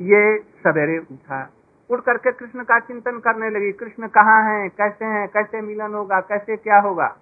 ये 0.00 0.38
सवेरे 0.38 0.98
उठा, 0.98 1.50
उठ 1.90 2.00
करके 2.00 2.32
कृष्ण 2.32 2.64
का 2.64 2.78
चिंतन 2.78 3.18
करने 3.18 3.50
लगी। 3.50 3.72
कृष्ण 3.72 4.08
कहाँ 4.08 4.42
हैं? 4.44 4.70
कैसे 4.70 5.04
हैं? 5.04 5.28
कैसे 5.28 5.60
मिलन 5.60 5.94
होगा? 5.94 6.20
कैसे 6.20 6.56
क्या 6.56 6.78
होगा? 6.80 7.16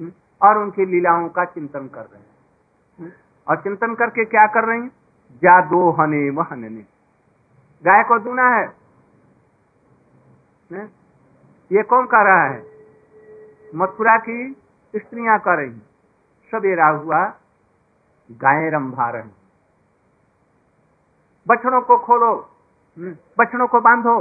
हम्म? 0.00 0.12
और 0.42 0.58
उनकी 0.58 0.86
लीलाओं 0.86 1.28
का 1.28 1.44
चिंतन 1.44 1.88
कर 1.94 2.00
रहे 2.00 2.18
हैं। 2.18 2.34
हम्म? 2.98 3.10
और 3.48 3.56
चिंतन 3.56 3.94
करके 3.94 4.24
क्या 4.24 4.46
कर 4.46 4.64
रही 4.64 4.88
जा 5.42 5.60
दो 5.60 5.90
हने 5.90 6.30
वहने 6.30 6.68
गाय 7.84 8.02
को 8.04 8.18
दूना 8.18 8.48
है। 8.48 8.66
हम्म? 10.72 10.88
ये 11.70 11.82
कौन 11.82 12.06
कर 12.06 12.24
रहा 12.24 12.44
है? 12.44 12.58
मथुरा 13.74 14.16
की 14.18 14.38
स्त्रियाँ 14.94 15.38
कर 15.38 15.56
रही 15.56 15.70
सवेरा 16.52 16.86
हुआ 16.88 17.24
गाय 18.30 18.68
रंभा 18.70 19.08
रही 19.10 19.30
बछड़ों 21.46 21.80
को 21.88 21.96
खोलो 22.04 22.32
हम्म, 22.96 23.14
बछड़ों 23.38 23.66
को 23.66 23.80
बांधो। 23.80 24.14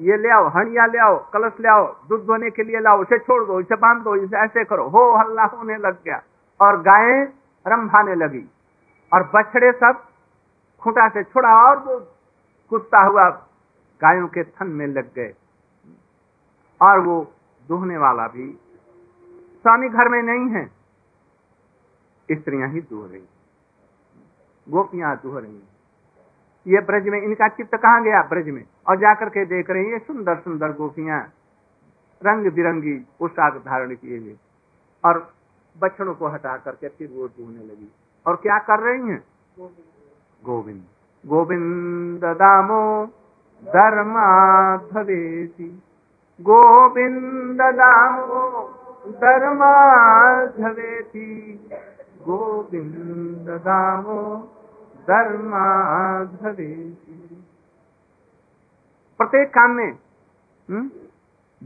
ये 0.00 0.16
ले 0.16 0.30
आओ 0.34 0.48
हणिया 0.48 0.86
ले 0.86 0.98
आओ 0.98 1.18
कलश 1.32 1.60
ले 1.60 1.68
आओ 1.68 1.84
दूध 2.08 2.24
धोने 2.26 2.50
के 2.50 2.62
लिए 2.62 2.80
लाओ 2.80 3.02
इसे 3.02 3.18
छोड़ 3.18 3.42
दो 3.46 3.60
इसे 3.60 3.76
बाँध 3.76 4.02
दो 4.02 4.14
इसे 4.16 4.36
ऐसे 4.44 4.64
करो। 4.64 4.88
हो 4.88 5.02
हल्ला 5.16 5.44
होने 5.52 5.76
लग 5.78 6.02
गया 6.04 6.20
और 6.60 6.80
गाय 6.82 7.22
रंभाने 7.66 8.14
लगी। 8.14 8.44
और 9.12 9.22
बछड़े 9.34 9.70
सब 9.72 10.02
खूंटा 10.82 11.08
से 11.08 11.22
छोड़ा 11.24 11.52
और 11.68 11.78
वो 11.84 11.98
कुत्ता 12.70 13.02
हुआ 13.02 13.28
गायों 14.02 14.28
के 14.28 14.44
थन 14.44 14.66
में 14.66 14.86
लग 14.86 15.14
गए। 15.14 15.34
और 16.82 17.00
वो 17.00 17.32
दुहने 17.68 17.98
वाला 17.98 18.28
भी 18.28 18.58
स्वामी 19.62 19.88
घर 19.88 20.08
में 20.08 20.22
नहीं 20.22 20.56
है। 20.56 20.70
स्त्रियाँ 22.32 22.68
ही 22.68 22.80
दूह 22.80 23.08
रही। 23.10 23.24
गोपियाँ 24.68 25.20
दुह 25.22 25.40
रही। 25.40 25.62
ये 26.66 26.80
ब्रज 26.80 27.08
में 27.08 27.22
इनका 27.22 27.48
चित्त 27.48 27.74
कहाँ 27.74 28.02
गया 28.02 28.22
ब्रज 28.22 28.48
में? 28.48 28.64
और 28.88 28.96
जाकर 28.96 29.28
के 29.28 29.44
देख 29.44 29.70
रही 29.70 29.86
है 29.86 29.98
सुंदर 29.98 30.40
सुंदर 30.40 30.72
गोपियाँ। 30.72 31.32
रंग 32.26 32.52
बिरंगी 32.52 32.92
पोशाक 32.92 33.54
धारण 33.54 33.94
किए 33.94 34.18
हुए। 34.18 34.36
और 35.04 35.34
बछड़ों 35.78 36.14
को 36.14 36.28
हटा 36.28 36.56
करके 36.56 36.88
फिर 36.88 37.10
वो 37.10 37.28
दूहने 37.28 37.64
लगी। 37.64 37.92
और 38.26 38.36
क्या 38.36 38.58
कर 38.58 38.80
रही 38.80 39.08
हैं? 39.08 39.24
गोविंद। 40.44 40.84
गोविंद 41.26 42.24
दामो 42.24 43.06
धर्माधवेति 43.66 45.82
गोविंद 46.40 47.62
दामो 47.62 48.74
धर्माधवेति 49.06 51.68
गोविंद 52.22 53.48
दामो 53.48 54.52
धर्माधवेति 55.08 57.44
प्रत्येक 59.18 59.48
काम 59.48 59.70
में 59.70 59.98
हम्म, 60.70 60.90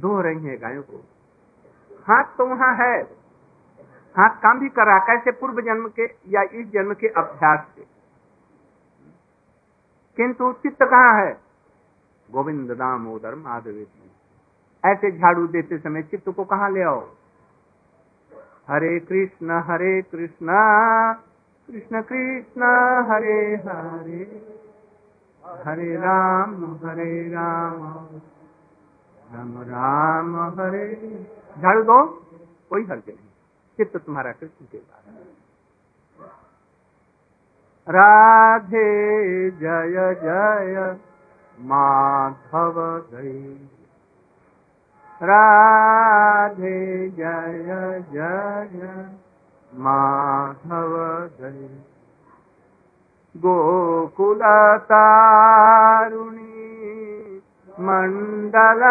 धो 0.01 0.21
रही 0.21 0.45
है 0.45 0.57
गायों 0.57 0.83
को। 0.83 1.05
हाथ 2.07 2.25
तो 2.25 2.47
वहाँ 2.47 2.75
है। 2.75 3.19
हाथ 4.17 4.31
काम 4.31 4.61
भी 4.61 4.69
कर 4.69 4.87
रहा 4.87 4.99
कैसे 4.99 5.31
पूर्व 5.31 5.61
जन्म 5.61 5.89
के 5.89 6.05
या 6.05 6.43
इस 6.43 6.71
जन्म 6.71 6.95
के 6.95 7.09
अभ्यास 7.09 7.67
से। 7.77 7.87
किंतु 10.17 10.53
चित्त 10.53 10.79
कहाँ 10.83 11.25
है? 11.25 11.48
गोविंद 12.33 12.71
दामोदर 12.71 13.35
माधव 13.35 13.85
ऐसे 14.85 15.11
झाड़ू 15.19 15.47
देते 15.47 15.79
समय 15.79 16.03
चित्त 16.03 16.29
को 16.29 16.45
कहा 16.45 16.69
ले 16.69 16.83
आओ? 16.83 17.09
हरे 18.69 19.01
कृष्ण 19.01 19.51
हरे 19.51 20.03
कृष्ण 20.03 20.47
कृष्ण 21.69 22.03
कृष्ण, 22.03 22.63
हरे 23.11 23.57
हरे। 23.57 24.59
हरे 25.45 25.97
राम 25.97 26.75
हरे 26.75 27.29
राम। 27.29 27.77
राम 29.33 29.63
राम, 29.63 30.37
हरे। 30.37 31.27
झाड़ू 31.59 31.83
दो, 31.83 32.07
कोई 32.71 32.85
हर्ज 32.85 33.03
नहीं। 33.09 33.29
चित्त 33.77 33.97
तुम्हारा 33.97 34.33
कृष्ण 34.33 34.67
के 34.73 34.79
बाद 34.79 35.15
राधे, 37.89 39.51
जय 39.51 40.15
जय। 40.15 41.08
माधव 41.67 42.77
गी 43.13 43.55
राधे 45.21 46.77
जय 47.19 48.03
जय 48.13 48.85
माधव 49.73 50.95
गी 51.41 51.67
गोकुलतारुणी 53.35 54.09
मण्डल 57.89 58.83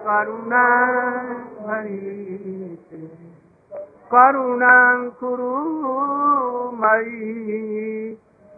करुणा 0.06 0.66
भरीते 1.66 3.06
करुणाङ्कुरुमयि 4.12 5.04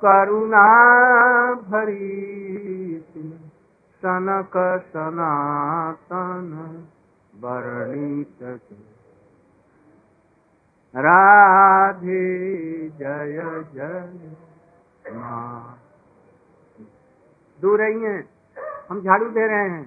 करुणा 0.03 0.67
भरी 1.63 2.99
सनक 4.03 4.57
सनातन 4.87 6.51
वर्णित 7.35 8.43
राधे 10.95 12.27
जय 12.91 13.41
जय 13.75 14.33
दूर 17.61 17.81
रही 17.81 18.01
हैं, 18.03 18.21
हम 18.91 19.01
झाड़ू 19.01 19.29
दे 19.29 19.47
रहे 19.47 19.69
हैं। 19.69 19.85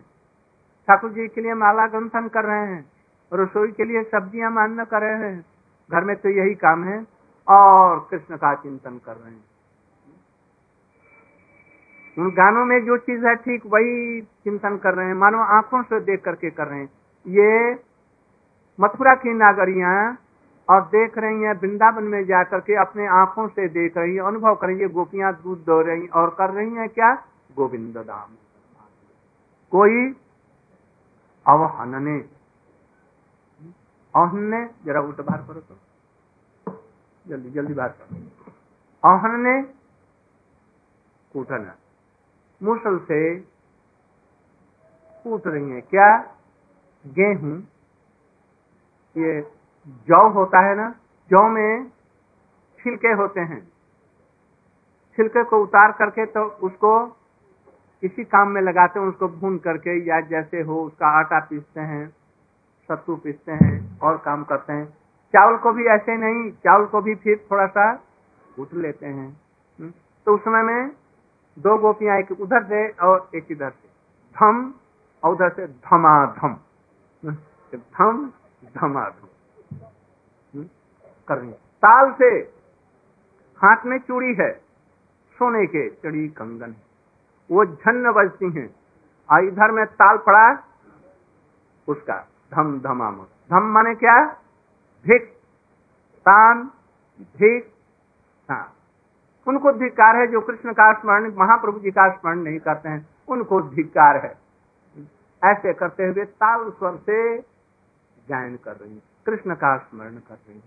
ठाकुर 0.88 1.12
जी 1.12 1.28
के 1.28 1.41
लिए 1.41 1.54
माला 1.56 1.86
गंथन 1.89 2.28
कर 2.28 2.45
रहे 2.45 2.65
हैं, 2.67 2.84
रसोई 3.32 3.72
के 3.72 3.86
लिए 3.86 4.04
सब्ज़ियाँ 4.06 4.52
मानना 4.52 4.84
कर 4.86 5.02
रहे 5.02 5.17
हैं। 5.19 5.45
घर 5.89 6.04
में 6.04 6.15
तो 6.15 6.30
यही 6.32 6.56
काम 6.58 6.84
है, 6.84 6.98
और 7.48 8.08
कृष्ण 8.12 8.38
का 8.38 8.54
चिंतन 8.56 8.98
कर 9.06 9.15
रहे 9.15 9.32
हैं। 9.32 9.49
उन 12.19 12.29
गानों 12.32 12.65
में 12.65 12.86
जो 12.86 12.97
चीज़ 12.97 13.25
है, 13.25 13.36
ठीक 13.36 13.65
वही 13.65 14.21
चिंतन 14.21 14.77
कर 14.77 14.93
रहे 14.93 15.08
हैं, 15.08 15.13
मानो 15.13 15.38
आँखों 15.38 15.84
से 15.84 15.99
देख 15.99 16.23
करके 16.23 16.49
कर 16.49 16.67
रहे 16.67 16.79
हैं। 16.79 16.89
ये 17.27 17.73
मथुरा 18.79 19.13
की 19.15 19.34
नागरिया 19.34 20.17
और 20.69 20.82
देख 20.82 21.17
रही 21.17 21.41
हैं, 21.41 21.53
वृंदावन 21.53 22.03
में 22.03 22.25
जाकर 22.25 22.60
के 22.60 22.75
अपने 22.75 23.08
आँखों 23.08 23.47
से 23.47 23.67
देख 23.67 23.97
रही 23.97 24.15
है, 24.15 24.21
अनुभव 24.21 24.55
कर 24.55 24.67
रही 24.67 24.79
है 24.79 24.88
गोपियाँ 24.88 25.34
दूध 25.43 25.63
दो 25.65 25.82
रही 25.82 26.08
और 26.08 26.29
कर 26.29 26.49
रही 26.49 26.73
हैं 26.73 26.89
क्या? 26.89 27.15
गोविंद 27.55 27.97
दाम 27.97 28.36
कोई 29.71 30.15
अवहनने। 31.47 32.19
अहनने 34.15 34.69
जरा 34.86 35.01
उल्टा 35.01 35.23
बाहर 35.23 35.41
करो 35.41 35.60
तो। 35.60 35.75
जल्दी 37.27 37.49
जल्दी 37.49 37.73
बाहर 37.73 37.89
करो। 37.89 38.15
अहनने 39.10 39.62
कूटना। 41.34 41.75
मुसल 42.62 42.98
से 43.00 43.36
कूट 45.26 45.48
रही 45.48 45.69
है, 45.69 45.82
क्या 45.82 46.17
गेहूँ, 47.06 47.58
ये 49.15 49.41
जौ 50.08 50.28
होता 50.30 50.60
है 50.60 50.76
ना, 50.76 50.89
जौ 51.32 51.48
में 51.50 51.89
छिलके 52.80 53.12
होते 53.13 53.41
हैं। 53.41 53.62
छिलके 55.17 55.43
को 55.43 55.62
उतार 55.63 55.91
करके 55.91 56.26
तो 56.28 56.43
उसको 56.63 56.91
किसी 58.04 58.24
काम 58.26 58.48
में 58.48 58.62
लगाते 58.62 59.00
हैं, 59.00 59.08
उसको 59.08 59.28
भून 59.30 59.58
करके, 59.58 59.98
या 60.06 60.19
जैसे 60.28 60.62
हो 60.62 60.82
उसका 60.84 61.08
आटा 61.19 61.39
पीसते 61.39 61.82
हैं, 61.82 62.08
सत्तू 62.89 63.15
पीसते 63.15 63.52
हैं, 63.54 64.00
और 64.00 64.17
काम 64.17 64.43
करते 64.43 64.74
हैं। 64.74 64.86
चावल 65.34 65.58
को 65.58 65.72
भी 65.74 65.86
ऐसे 65.88 66.15
नहीं, 66.17 66.52
चावल 66.54 66.86
को 66.86 67.02
भी 67.02 67.15
फिर 67.15 67.45
थोड़ा 67.52 67.65
सा 67.67 67.91
उठ 68.60 68.74
लेते 68.76 69.06
हैं। 69.06 69.32
तो 70.28 70.36
उस 70.36 70.41
समय 70.41 70.63
में 70.63 70.89
दो 71.60 71.78
गोपियाँ 71.78 72.17
एक 72.19 72.32
उधर 72.32 72.63
से 72.63 72.89
और 72.89 73.30
एक 73.36 73.48
इधर 73.52 73.69
से। 73.69 73.88
धम 74.39 74.74
और 75.24 75.32
उधर 75.34 75.50
से 75.50 75.67
धमाधम। 75.67 76.56
धम, 77.76 78.30
धमाधम। 78.76 79.28
कर 81.28 81.38
रही 81.38 81.52
ताल 81.52 82.12
से 82.13 82.26
हाथ 83.58 83.86
में 83.86 83.98
चूड़ी 84.00 84.34
है, 84.36 84.52
सोने 85.38 85.65
के 85.65 85.89
चढ़ी 85.89 86.28
कंगन। 86.28 86.76
वो 87.52 87.65
झन्न 87.65 88.12
बजती 88.12 88.52
हैं। 88.52 88.76
और 89.32 89.43
इधर 89.43 89.72
में 89.72 89.86
ताल 89.86 90.17
पड़ा, 90.17 90.63
उसका 91.88 92.28
धम 92.54 92.80
धमाम। 92.80 93.15
धम 93.52 93.63
माने 93.63 93.95
क्या? 93.95 94.28
धिक 95.08 95.34
तान 96.26 96.72
धिक 97.22 97.74
हाँ। 98.50 98.74
उनको 99.50 99.72
धिकार 99.74 100.16
है 100.16 100.26
जो 100.28 100.40
कृष्ण 100.42 100.74
का 100.74 100.92
स्मरण, 100.94 101.32
महाप्रभु 101.38 101.80
जी 101.80 101.92
का 101.92 102.10
स्मरण 102.10 102.40
नहीं 102.40 102.60
करते 102.60 102.90
हैं, 102.90 103.02
उनको 103.28 103.62
धिकार 103.70 104.18
है। 104.18 104.34
ऐसे 105.42 105.74
करते 105.74 106.04
हुए 106.04 106.24
ताल 106.26 106.70
स्वर 106.70 106.96
से 107.06 107.38
गायन 108.28 108.56
कर 108.56 108.72
रही 108.72 108.94
है, 108.94 109.02
कृष्ण 109.26 109.56
का 109.56 109.78
स्मरण 109.78 110.16
कर 110.20 110.36
रही 110.36 110.62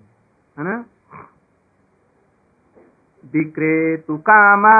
है 0.56 0.64
ना? 0.64 0.76
विक्रेतु 3.24 4.16
कामा, 4.18 4.78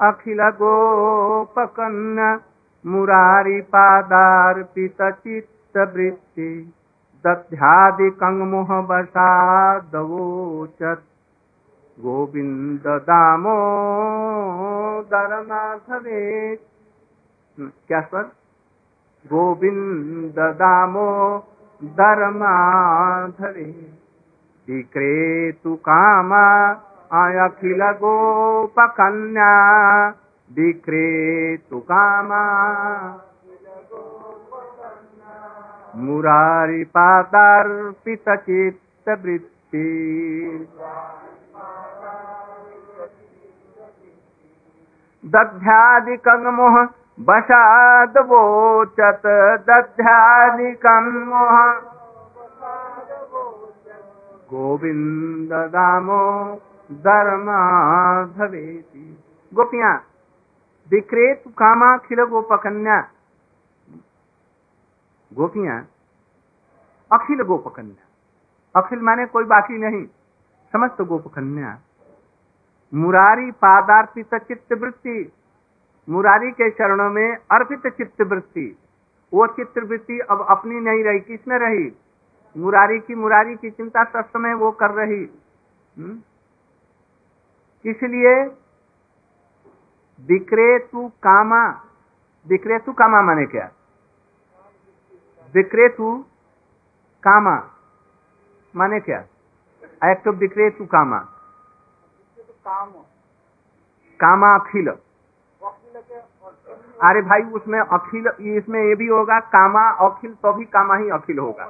अखिल 0.00 0.40
गोपकन्न 0.58 2.18
मुरारी 2.84 3.60
पादार्पित 3.70 5.02
चित्त 5.02 5.76
वृत्ति 5.94 6.50
दध्यादि 7.24 8.10
कंगमोह 8.10 8.70
बसादवोचत 8.82 9.80
गोविंद 12.00 12.82
दामो 12.86 13.56
दरमाधवे 15.02 16.56
क्या 17.60 18.00
स्वर? 18.00 18.22
गोविंद 19.26 20.34
दामो 20.38 21.38
दरमाधवे 21.84 23.62
विक्रेतु 24.68 25.74
कामा, 25.74 26.72
अखिल 27.46 27.82
गोपकन्या। 27.82 29.52
विक्रेतु 30.58 31.80
कामा 31.80 32.44
मुरारी 35.96 36.84
दध्यादिकन्मोह 45.24 46.86
वशादवोचत 47.28 49.22
गोविंद 54.50 55.52
दामो 55.52 56.54
धर्माधवेति 57.04 59.18
गोपियाँ, 59.52 60.04
विक्रेत 60.90 61.42
कामा 61.58 61.96
खिल 61.96 62.24
गोपकन्या 62.24 63.00
गोपियाँ 65.30 65.88
अखिल 67.10 67.42
गोपकन्या 67.42 68.06
अखिल 68.74 69.00
माने 69.00 69.26
कोई 69.26 69.44
बाकी 69.44 69.78
नहीं, 69.78 70.06
समस्त 70.72 71.02
गोपकन्या। 71.02 71.78
मुरारी 72.94 73.50
पादार्पित 73.50 74.34
चित्त 74.34 74.72
वृत्ति 74.72 75.32
मुरारी 76.08 76.50
के 76.50 76.70
चरणों 76.70 77.10
में 77.10 77.36
अर्पित 77.36 77.86
चित्त 77.86 78.22
वृत्ति 78.22 78.78
वो 79.32 79.46
चित्त 79.46 79.78
वृत्ति 79.78 80.18
अब 80.30 80.46
अपनी 80.50 80.80
नहीं 80.80 81.04
रही, 81.04 81.20
किसमें 81.20 81.58
रही? 81.58 81.96
मुरारी 82.56 82.98
की 83.00 83.14
मुरारी 83.14 83.56
की 83.56 83.70
चिंता 83.70 84.04
सब 84.04 84.24
समय 84.24 84.54
वो 84.54 84.70
कर 84.70 84.90
रही। 84.90 85.24
हम्म? 85.98 86.18
इसलिए 87.84 88.44
विक्रेतु 90.28 91.08
कामा 91.08 91.82
विक्रेतु 92.46 92.92
कामा 92.92 93.22
माने 93.22 93.46
क्या? 93.46 93.70
विक्रेतु 95.54 96.24
कामा 97.22 97.70
माने 98.76 99.00
क्या? 99.00 99.18
एक 100.10 100.22
तो 100.24 100.32
विक्रेतु 100.32 100.84
कामा। 100.84 101.18
कामा 102.66 104.54
अखिल 104.54 104.88
अरे 107.00 107.20
भाई 107.22 107.42
उसमें 107.52 107.78
अखिल 107.80 108.26
इसमें 108.56 108.80
ये 108.80 108.94
भी 108.94 109.06
होगा 109.08 109.38
कामा 109.50 109.84
अखिल 110.06 110.32
तो 110.34 110.52
भी 110.52 110.64
कामा 110.66 110.96
ही 110.96 111.08
अखिल 111.10 111.38
होगा। 111.38 111.64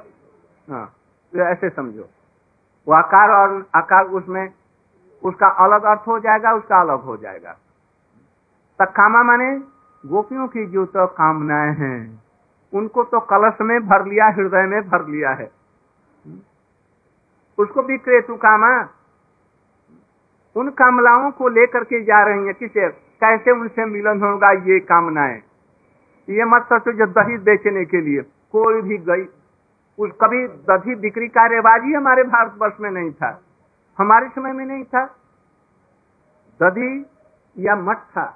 हाँ 0.68 0.86
तो 1.32 1.40
ऐसे 1.42 1.70
समझो। 1.70 2.08
वो 2.86 2.94
आकार 2.94 3.30
और 3.30 3.64
आकार 3.76 4.06
उसमें 4.18 4.52
उसका 5.22 5.48
अलग 5.64 5.84
अर्थ 5.84 6.06
हो 6.08 6.18
जाएगा 6.18 6.52
उसका 6.54 6.80
अलग 6.80 7.00
हो 7.02 7.16
जाएगा। 7.16 7.52
तो 8.78 8.86
कामा 8.92 9.22
माने 9.22 9.50
गोपियों 10.04 10.46
की 10.48 10.66
जो 10.66 10.84
तो 10.86 11.06
कामनाएँ 11.16 11.74
हैं 11.76 11.98
उनको 12.72 13.02
तो 13.04 13.20
कलश 13.30 13.60
में 13.60 13.78
भर 13.88 14.06
लिया 14.06 14.26
हृदय 14.28 14.66
में 14.66 14.80
भर 14.88 15.06
लिया 15.06 15.30
है। 15.30 15.50
उसको 17.58 17.82
भी 17.82 17.98
क्रेतु 17.98 18.36
कामा 18.36 18.70
उन 20.56 20.70
कामलाओं 20.70 21.30
को 21.30 21.48
लेकर 21.48 21.84
के 21.84 22.02
जा 22.04 22.22
रही 22.24 22.46
है 22.46 22.52
किसे 22.52 22.88
कैसे 23.22 23.50
उनसे 23.50 23.84
मिलन 23.84 24.22
होगा 24.22 24.50
ये 24.50 24.78
कामनाएँ। 24.80 25.36
ये 26.28 26.44
मत 26.44 26.62
सोचो 26.62 26.92
जो 26.92 27.06
दही 27.06 27.36
बेचने 27.38 27.84
के 27.84 28.00
लिए 28.00 28.22
कोई 28.52 28.82
भी 28.82 28.98
गई। 28.98 29.24
उस 29.98 30.10
कभी 30.20 30.46
दही 30.70 30.94
बिक्री 30.94 31.28
का 31.28 31.46
रिवाज 31.46 31.82
ही 31.84 31.92
हमारे 31.92 32.22
भारतवर्ष 32.22 32.80
में 32.80 32.90
नहीं 32.90 33.10
था। 33.12 33.30
हमारे 33.98 34.28
समय 34.28 34.52
में 34.52 34.64
नहीं 34.66 34.84
था। 34.84 35.04
दधी 36.60 37.06
या 37.56 37.76
मठा 37.76 38.26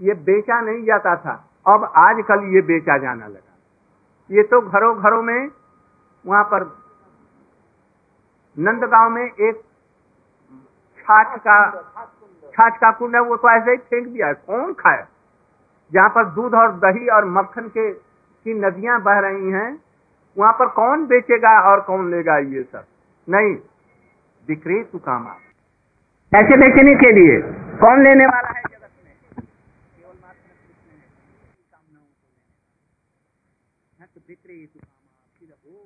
ये 0.00 0.14
बेचा 0.14 0.60
नहीं 0.60 0.84
जाता 0.84 1.16
था। 1.16 1.34
अब 1.66 1.84
आजकल 1.96 2.44
ये 2.54 2.60
बेचा 2.60 2.98
जाना 2.98 3.26
लगा। 3.26 3.52
ये 4.30 4.42
तो 4.42 4.60
घरों 4.60 4.96
घरों 4.98 5.22
में, 5.22 5.48
वहाँ 6.26 6.44
पर 6.44 6.64
नंदगांव 8.58 9.10
में 9.10 9.24
एक 9.24 9.60
छाछ 11.04 11.38
का 11.46 11.56
छाछ 12.54 12.76
का 12.80 12.90
कुंड 12.98 13.14
है, 13.14 13.20
वो 13.20 13.36
तो 13.36 13.50
ऐसे 13.50 13.70
ही 13.70 13.76
फेंक 13.76 14.06
दिया 14.08 14.26
है। 14.26 14.34
कौन 14.46 14.72
खाए? 14.74 15.04
जहाँ 15.92 16.08
पर 16.08 16.24
दूध 16.34 16.54
और 16.54 16.72
दही 16.84 17.08
और 17.16 17.24
मक्खन 17.30 17.68
के, 17.68 17.92
की 17.92 18.54
नदियाँ 18.54 19.00
बह 19.02 19.18
रही 19.20 19.50
हैं, 19.52 19.70
वहाँ 20.36 20.52
पर 20.52 20.68
कौन 20.76 21.06
बेचेगा 21.06 21.52
और 21.70 21.80
कौन 21.88 22.10
लेगा 22.10 22.36
ये 22.38 22.62
सब? 22.62 22.84
नहीं, 23.28 23.54
बिक्री 24.48 24.82
तू 24.84 24.98
कामा 24.98 25.34
ऐसे 26.32 26.56
बेचने 26.56 26.94
के 26.94 27.10
लिए 27.12 27.34
कौन 27.80 28.02
लेने 28.04 28.26
वाला 28.26 28.48
है 28.48 28.62
जगत 28.62 28.90
में 29.04 29.12
केवल 29.14 30.16
मात्र 30.22 30.48
कृष्ण 30.50 30.88
है 30.90 31.06
कामनाओं 31.72 32.06
को 32.06 32.26
लेने 33.92 34.06
तो 34.06 34.20
बिक्री 34.28 34.56
तू 34.66 34.78
कामा 34.80 35.08
फिर 35.38 35.48
वो 35.64 35.76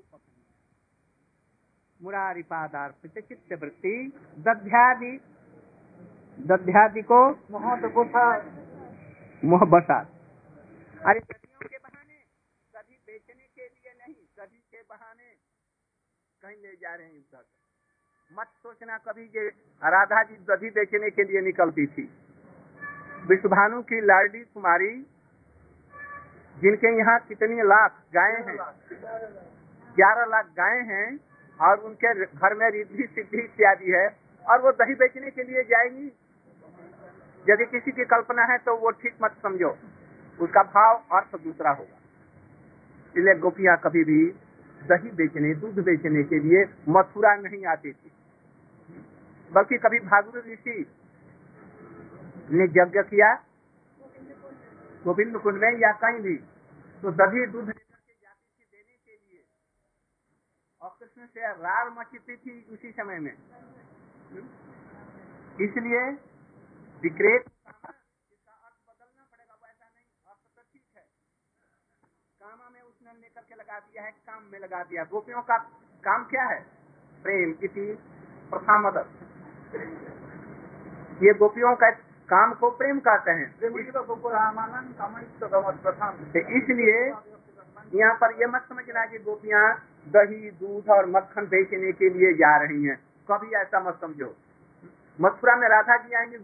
मुरारी 2.00 2.42
पादार्पित 2.42 3.18
चित्त 3.18 3.52
वृत्ति 3.62 3.94
दध्यादि। 4.38 5.12
दध्यादि 6.38 7.02
को 7.02 7.20
मोह 7.50 7.64
मोह 9.42 9.64
बसा 9.72 9.98
अरे 9.98 11.20
सदियों 11.20 11.68
के 11.68 11.78
बहाने। 11.78 12.18
सभी 12.74 12.96
बेचने 13.06 13.46
के 13.46 13.66
लिए 13.66 13.92
नहीं 13.92 14.14
सभी 14.14 14.58
के 14.58 14.82
बहाने। 14.82 15.28
कहीं 16.42 16.56
ले 16.56 16.74
जा 16.76 16.94
रहे 16.94 17.06
हैं 17.06 17.14
उधर 17.14 17.44
मत 18.30 18.48
सोचना 18.62 18.98
कभी 18.98 19.24
ये 19.37 19.48
राधा 19.82 20.22
जी 20.22 20.37
दधी 20.48 20.70
बेचने 20.70 21.11
के 21.11 21.24
लिए 21.24 21.40
निकलती 21.42 21.87
थी। 21.88 22.02
विश्वभानु 23.28 23.82
की 23.82 24.00
लाडली 24.06 24.42
कुमारी 24.54 24.90
जिनके 26.56 26.90
यहाँ 26.98 27.18
कितनी 27.28 27.62
लाख 27.64 28.02
गायें 28.14 28.42
हैं 28.46 28.58
ग्यारह 29.96 30.24
लाख 30.26 30.46
गायें 30.56 30.84
हैं 30.87 31.08
और 31.60 31.78
उनके 31.78 32.14
घर 32.24 32.54
में 32.54 32.70
रिद्धि, 32.70 33.06
सिद्धि 33.06 33.38
इत्यादि 33.38 33.90
है। 33.90 34.06
और 34.46 34.60
वो 34.62 34.70
दही 34.72 34.94
बेचने 34.94 35.30
के 35.30 35.42
लिए 35.42 35.62
जाएँगी। 35.62 36.12
यदि 37.46 37.64
किसी 37.64 37.90
की 37.90 38.04
कल्पना 38.04 38.44
है 38.44 38.58
तो 38.58 38.76
वो 38.76 38.90
ठीक 38.90 39.16
मत 39.22 39.36
समझो। 39.42 39.76
उसका 40.40 40.62
भाव 40.62 41.02
अर्थ 41.12 41.36
दूसरा 41.36 41.70
होगा। 41.70 41.96
इसलिए 43.16 43.34
गोपियाँ 43.34 43.76
कभी 43.76 44.04
भी 44.04 44.24
दही 44.80 45.10
बेचने, 45.10 45.54
दूध 45.54 45.78
बेचने 45.84 46.22
के 46.22 46.38
लिए 46.38 46.64
मथुरा 46.88 47.34
नहीं 47.36 47.64
आती 47.66 47.92
थी। 47.92 48.12
बल्कि 49.52 49.78
कभी 49.78 49.98
भागुर 49.98 50.44
ऋषि 50.46 50.86
ने 52.50 52.64
यज्ञ 52.64 53.02
किया 53.02 53.34
गोविंद 55.04 55.36
कुंड 55.38 55.60
में 55.62 55.78
या 55.78 55.92
कहीं 55.92 56.20
भी 56.20 56.36
तो 57.02 57.10
दही, 57.10 57.46
दूध 57.46 57.72
और 60.82 61.08
कृष्ण 61.18 61.26
से 61.35 61.46
रार 61.59 61.88
मचती 61.90 62.37
थी 62.37 62.52
उसी 62.72 62.90
समय 62.92 63.18
में। 63.18 63.33
इसलिए 65.59 66.02
विक्रेत 67.02 67.44
इसका 67.44 68.52
अर्थ 68.52 68.76
बदलना 68.88 69.24
पड़ेगा 69.24 69.54
वैसा 69.57 69.87
नहीं 69.87 70.07
अर्थ 70.28 70.42
तो 70.57 70.62
ठीक 70.62 70.85
है। 70.96 71.02
कामा 72.40 72.68
में 72.68 72.83
उसने 72.83 73.12
लेकर 73.14 73.42
के 73.42 73.54
लगा 73.54 73.78
दिया 73.81 74.02
है 74.02 74.11
काम 74.11 74.42
में 74.52 74.59
लगा 74.61 74.83
दिया। 74.85 75.04
गोपियों 75.11 75.42
का 75.42 75.57
काम 76.04 76.24
क्या 76.31 76.44
है? 76.44 76.61
प्रेम 77.24 77.54
इति 77.62 77.87
प्रथामद 78.50 78.96
ये 81.22 81.35
गोपियों 81.35 81.74
का 81.76 81.90
काम 82.28 82.54
को 82.54 82.70
प्रेम 82.78 82.98
कहते 83.00 83.31
हैं। 83.33 83.46
इसलिए 86.59 86.98
यहाँ 87.94 88.14
पर 88.14 88.33
ये 88.40 88.46
मत 88.46 88.66
समझना 88.68 89.05
कि 89.07 89.18
गोपियाँ 89.18 89.64
दही 90.07 90.51
दूध 90.51 90.88
और 90.88 91.07
मक्खन 91.07 91.46
बेचने 91.46 91.92
के 91.92 92.09
लिए 92.09 92.33
जा 92.33 92.57
रही 92.57 92.85
हैं। 92.85 92.96
कभी 93.31 93.55
ऐसा 93.57 93.81
मत 93.81 93.98
समझो। 94.01 94.35
मथुरा 95.20 95.57
में 95.57 95.68
राधा 95.68 95.96
जी 95.96 96.14
आएँगे 96.14 96.38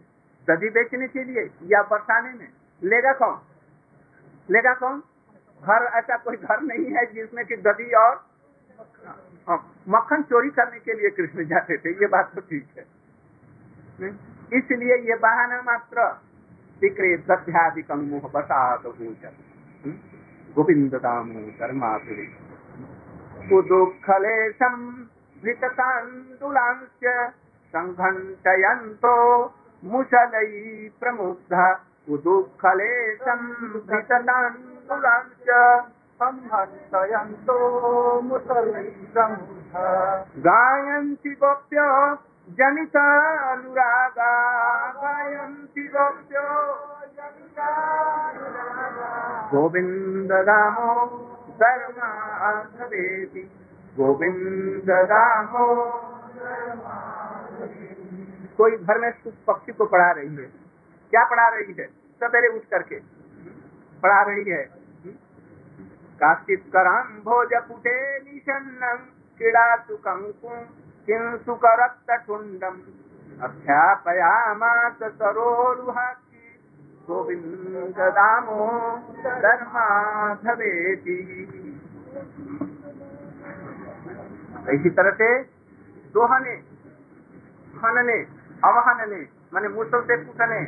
दही 0.49 0.69
बेचने 0.71 1.09
के 1.09 1.25
लिए 1.25 1.51
या 1.63 1.83
बरसाने 1.83 2.33
में? 2.33 2.49
लेगा 2.83 3.13
कौन? 3.13 3.41
लेगा 4.51 4.75
कौन? 4.75 5.03
घर 5.63 5.85
ऐसा 5.95 6.17
कोई 6.17 6.37
घर 6.37 6.61
नहीं 6.61 6.87
है 6.95 7.05
जिसमें 7.13 7.45
कि 7.47 7.57
दही 7.57 7.93
और 7.93 8.25
हाँ, 9.49 9.75
मक्खन 9.89 10.23
चोरी 10.23 10.51
करने 10.51 10.79
के 10.81 10.93
लिए 10.93 11.11
कृष्ण 11.11 11.45
जाते 11.45 11.77
थे। 11.77 11.91
ये 11.91 12.07
बात 12.07 12.31
तो 12.35 12.41
ठीक 12.41 12.69
है। 12.79 12.85
इसलिए 14.59 14.97
ये 15.11 15.17
बहाना 15.17 15.61
मात्र 15.63 16.05
विक्रे 16.83 17.17
दध्यादिकम 17.17 18.01
मोह 18.01 18.31
बसात 18.35 18.87
भूषण। 18.87 19.93
गोविंद 20.53 20.95
दामोदर 20.95 21.73
माधुरी 21.73 22.27
उदुःखलेशं 23.57 25.05
धृतताण्डुलांश्च 25.45 27.05
सङ्घण्टयन्तो 27.77 29.17
मुसलै 29.85 30.89
प्रमुग्ध 31.01 31.77
उदुःखलेशं 32.09 33.41
धृतताण्डुलांश्च 33.87 35.49
मुसलै 38.25 38.83
प्रमुग्ध। 39.15 39.75
गायन्ति 40.39 41.31
गोप्य 41.31 41.79
जनितानुरागा। 42.51 44.33
गायन्ति 44.93 45.83
गोप्यो 45.83 46.49
गोविन्द 49.51 50.33
दामो 50.33 51.07
धर्माधवेति 51.61 53.43
गोविंद 53.97 54.91
रामो। 54.91 55.67
कोई 58.59 58.77
घर 58.77 58.99
में 58.99 59.13
पक्षी 59.47 59.73
को 59.73 59.85
पढ़ा 59.85 60.11
रही 60.11 60.37
है? 60.37 60.47
क्या 61.11 61.25
पढ़ा 61.25 61.49
रही 61.49 61.73
है? 61.73 61.87
सवेरे 62.21 62.49
उठ 62.49 62.63
करके। 62.71 62.97
पढ़ा 64.03 64.23
रही 64.23 64.51
है? 64.51 64.63
काश्चित 66.21 66.65
कराम 66.73 67.03
भोज 67.03 67.49
पुटे 67.55 68.19
निशन्नम 68.19 68.99
क्रीड़ा 69.39 69.77
सुकंकु 69.77 70.49
किंसु 71.07 71.55
करत्त 71.55 72.11
ठुंडम। 72.27 72.77
अध्यापयामास 73.43 74.99
सरोरुहाक्षी 75.03 76.24
गोविंद 77.09 77.95
दामो 78.01 78.67
धर्माधवेती। 79.25 81.17
इसी 84.71 84.91
तरह 84.91 85.11
से 85.11 85.29
दोहने 86.15 86.55
हनने 87.85 88.19
अवहनने, 88.65 89.21
माने 89.55 89.69
मुसल 89.69 90.01
से 90.01 90.17
कुटने। 90.25 90.61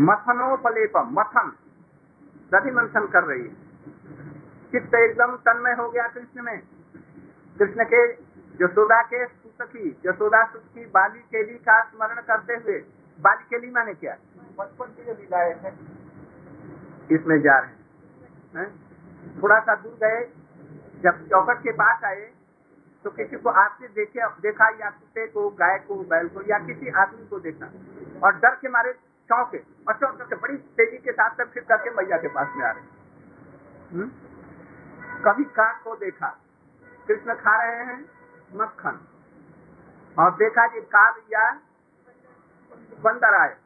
मथनोपलेप 0.00 0.96
मथन 0.96 1.52
दधि 2.52 2.70
मंथन 2.70 3.06
कर 3.06 3.24
रही 3.24 3.42
है। 3.42 3.54
चित्त 4.72 4.94
एकदम 4.94 5.36
तन्मय 5.36 5.72
हो 5.72 5.90
गया 5.90 6.08
कृष्ण 6.08 6.42
में। 6.42 6.58
कृष्ण 7.58 7.84
के, 7.84 8.02
यशोदा 8.64 9.02
के 9.02 9.26
सुत 9.26 9.68
की, 9.68 10.00
यशोदा 10.06 10.44
सुत 10.44 10.64
की 10.74 10.84
बाली 10.84 11.18
केली 11.18 11.58
का 11.58 11.82
स्मरण 11.82 12.22
करते 12.22 12.54
हुए 12.54 12.84
बाली 13.20 13.44
केली 13.44 13.70
माने 13.70 13.94
क्या? 13.94 14.16
बचपन 14.58 14.86
की 14.86 15.04
जो 15.04 15.12
लीलाएँ 15.12 15.54
हैं। 15.54 15.72
इसमें 17.12 17.40
जा 17.42 17.58
रहे 17.58 17.70
हैं। 17.70 17.84
है? 18.56 18.66
थोड़ा 19.42 19.58
सा 19.60 19.74
दूर 19.74 19.92
गए 19.92 20.24
जब 21.02 21.26
चौकट 21.28 21.62
के 21.62 21.72
पास 21.72 22.04
आए 22.04 22.30
तो 23.04 23.10
किसी 23.10 23.36
को 23.36 23.50
आपसे 23.50 23.88
देखे 23.88 24.26
देखा 24.42 24.68
या 24.80 24.90
कुत्ते 24.90 25.26
को 25.26 25.48
गाय 25.50 25.78
को 25.78 25.96
बैल 26.04 26.28
को 26.28 26.42
या 26.42 26.58
किसी 26.58 26.88
आदमी 26.88 27.26
को 27.26 27.38
देखा। 27.40 27.66
और 28.22 28.36
डर 28.36 28.54
के 28.54 28.68
मारे 28.68 28.92
चौंके 29.28 29.58
और 29.58 29.94
चौंक 29.94 30.18
करके 30.18 30.36
बड़ी 30.36 30.56
तेज़ी 30.56 30.98
के 30.98 31.12
साथ 31.12 31.44
फिर 31.44 31.62
करके 31.62 31.90
मैया 31.90 32.16
के 32.16 32.28
पास 32.28 32.48
में 32.56 32.64
आ 32.64 32.70
रहे 32.70 32.82
हुँ? 33.92 34.08
कभी 35.24 35.44
काक 35.44 35.80
को 35.84 35.96
देखा। 35.96 36.28
कृष्ण 37.08 37.34
खा 37.34 37.56
रहे 37.62 37.84
हैं 37.84 38.04
मक्खन। 38.54 39.00
और 40.18 40.30
देखा 40.34 40.66
कि 40.66 40.80
काग 40.80 41.14
या 41.32 41.50
बंदर 43.00 43.34
आए। 43.34 43.56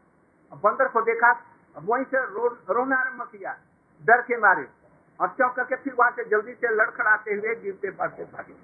बंदर 0.53 0.89
को 0.89 1.01
देखा 1.03 1.31
वहीं 1.77 2.05
से 2.05 2.25
रो, 2.27 2.49
रोना 2.71 2.97
आरंभ 2.97 3.23
किया। 3.23 3.57
डर 4.03 4.23
के 4.23 4.37
मारे। 4.37 4.67
और 5.21 5.29
चौंक 5.29 5.55
करके 5.57 5.77
फिर 5.77 5.95
वहाँ 5.95 6.11
से 6.11 6.25
जल्दी 6.25 6.53
से 6.55 6.75
लड़खड़ाते 6.75 7.35
हुए 7.35 7.55
गिरते 7.55 7.91
पड़ते 7.91 8.25
भागे। 8.25 8.55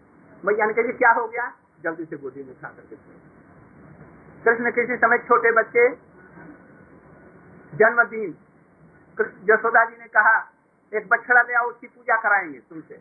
मैया 0.45 0.67
ने 0.67 0.73
कही 0.73 0.93
क्या 0.93 1.11
हो 1.13 1.27
गया? 1.29 1.53
जल्दी 1.83 2.05
से 2.05 2.17
गोदी 2.17 2.43
में 2.43 2.55
खा 2.61 2.69
करके 2.69 2.97
कृष्ण 4.45 4.71
किसी 4.71 4.97
समय 4.97 5.19
छोटे 5.19 5.53
बच्चे 5.53 5.89
जन्मदिन 7.75 8.37
यशोदा 9.51 9.85
जी 9.85 9.97
ने 9.97 10.07
कहा 10.09 10.37
एक 10.93 11.09
बछड़ा 11.09 11.43
ले 11.43 11.55
आओ 11.55 11.65
उसकी 11.65 11.87
पूजा 11.87 12.17
कराएँगे 12.17 12.59
तुमसे। 12.61 12.95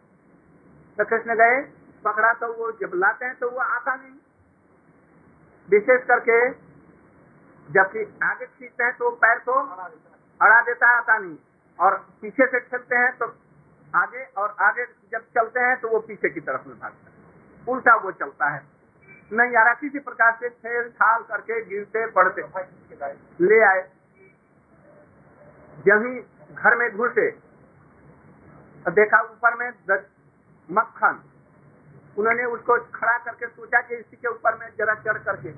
तो 0.98 1.06
कृष्ण 1.06 1.36
गए 1.36 1.62
पकड़ा 2.06 2.34
तो 2.34 2.54
वो 2.54 2.72
जब 2.72 2.92
लाते 2.96 3.26
हैं 3.26 3.36
तो 3.36 3.50
वो 3.50 3.60
आता 3.60 3.96
नहीं। 3.96 4.16
विशेष 5.70 6.04
करके 6.04 6.38
जबकि 7.72 8.20
आगे 8.24 8.46
खींचते 8.46 8.84
हैं 8.84 8.94
तो 8.94 9.12
पैर 9.12 9.40
को 9.40 9.52
अड़ा 10.42 10.62
देता 10.62 10.90
है 10.90 10.98
आता 10.98 11.18
नहीं 11.18 11.38
और 11.80 11.98
पीछे 12.22 12.48
से 12.48 12.60
चलते 12.60 12.96
हैं 12.96 13.18
तो 13.18 13.36
आगे 13.96 14.24
और 14.24 14.56
आगे 14.62 14.86
जब 14.86 15.20
चलते 15.20 15.60
हैं 15.60 15.80
तो 15.80 15.88
वो 15.88 16.00
पीछे 16.00 16.30
की 16.30 16.40
तरफ़ 16.40 16.68
में 16.68 16.80
भागता 16.80 17.10
है। 17.10 17.16
उल्टा 17.68 17.96
वो 17.96 18.12
चलता 18.12 18.46
है। 18.46 18.64
नहीं, 19.34 19.52
यार, 19.52 19.76
किसी 19.76 20.00
प्रकार 20.00 20.38
से 20.40 20.50
छेड़ 20.50 20.90
छाल 20.90 21.24
करके 21.24 21.66
गिरते, 21.66 22.06
पड़ते। 22.08 22.42
ले 23.46 23.62
आए। 23.62 23.90
जब 25.86 26.06
ही 26.06 26.26
घर 26.56 26.76
में 26.76 26.98
घुसे, 26.98 27.32
देखा 28.90 29.22
ऊपर 29.22 29.56
में 29.56 29.70
मक्खन। 30.72 31.24
उन्होंने 32.18 32.46
उसको 32.46 32.80
खड़ा 32.80 33.18
करके 33.18 33.48
सोचा 33.48 33.82
कि 33.82 33.96
इसी 33.96 34.16
के 34.16 34.28
ऊपर 34.28 34.58
में 34.58 34.70
जरा 34.78 34.94
चढ़ 34.94 35.18
करके। 35.18 35.50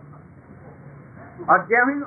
और 1.46 1.66
जब 1.66 1.90
ही 1.90 2.02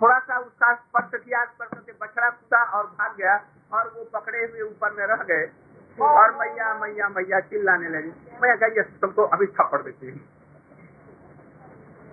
थोड़ा 0.00 0.18
सा 0.18 0.38
उसका 0.38 0.74
स्पर्श 0.74 1.24
किया, 1.24 1.44
स्पर्श 1.44 1.70
करके 1.74 1.92
बछड़ा 1.92 2.30
कूदा 2.30 2.62
और 2.62 2.86
भाग 2.86 3.16
गया 3.16 3.36
और 3.72 3.92
वो 3.96 4.04
पकड़े 4.04 4.38
हुए 4.38 4.60
ऊपर 4.60 4.92
में 4.92 5.06
रह 5.06 5.22
गए। 5.22 5.50
और 5.98 6.34
मैया 6.38 6.74
मैया 6.74 7.08
मैया 7.08 7.40
चिल्लाने 7.40 7.88
लगी। 7.88 8.12
मैं 8.42 8.56
कही 8.58 8.82
तुमको 8.82 9.22
अभी 9.22 9.46
थप्पड़ 9.46 9.82
देती 9.82 10.10
हूँ। 10.10 10.20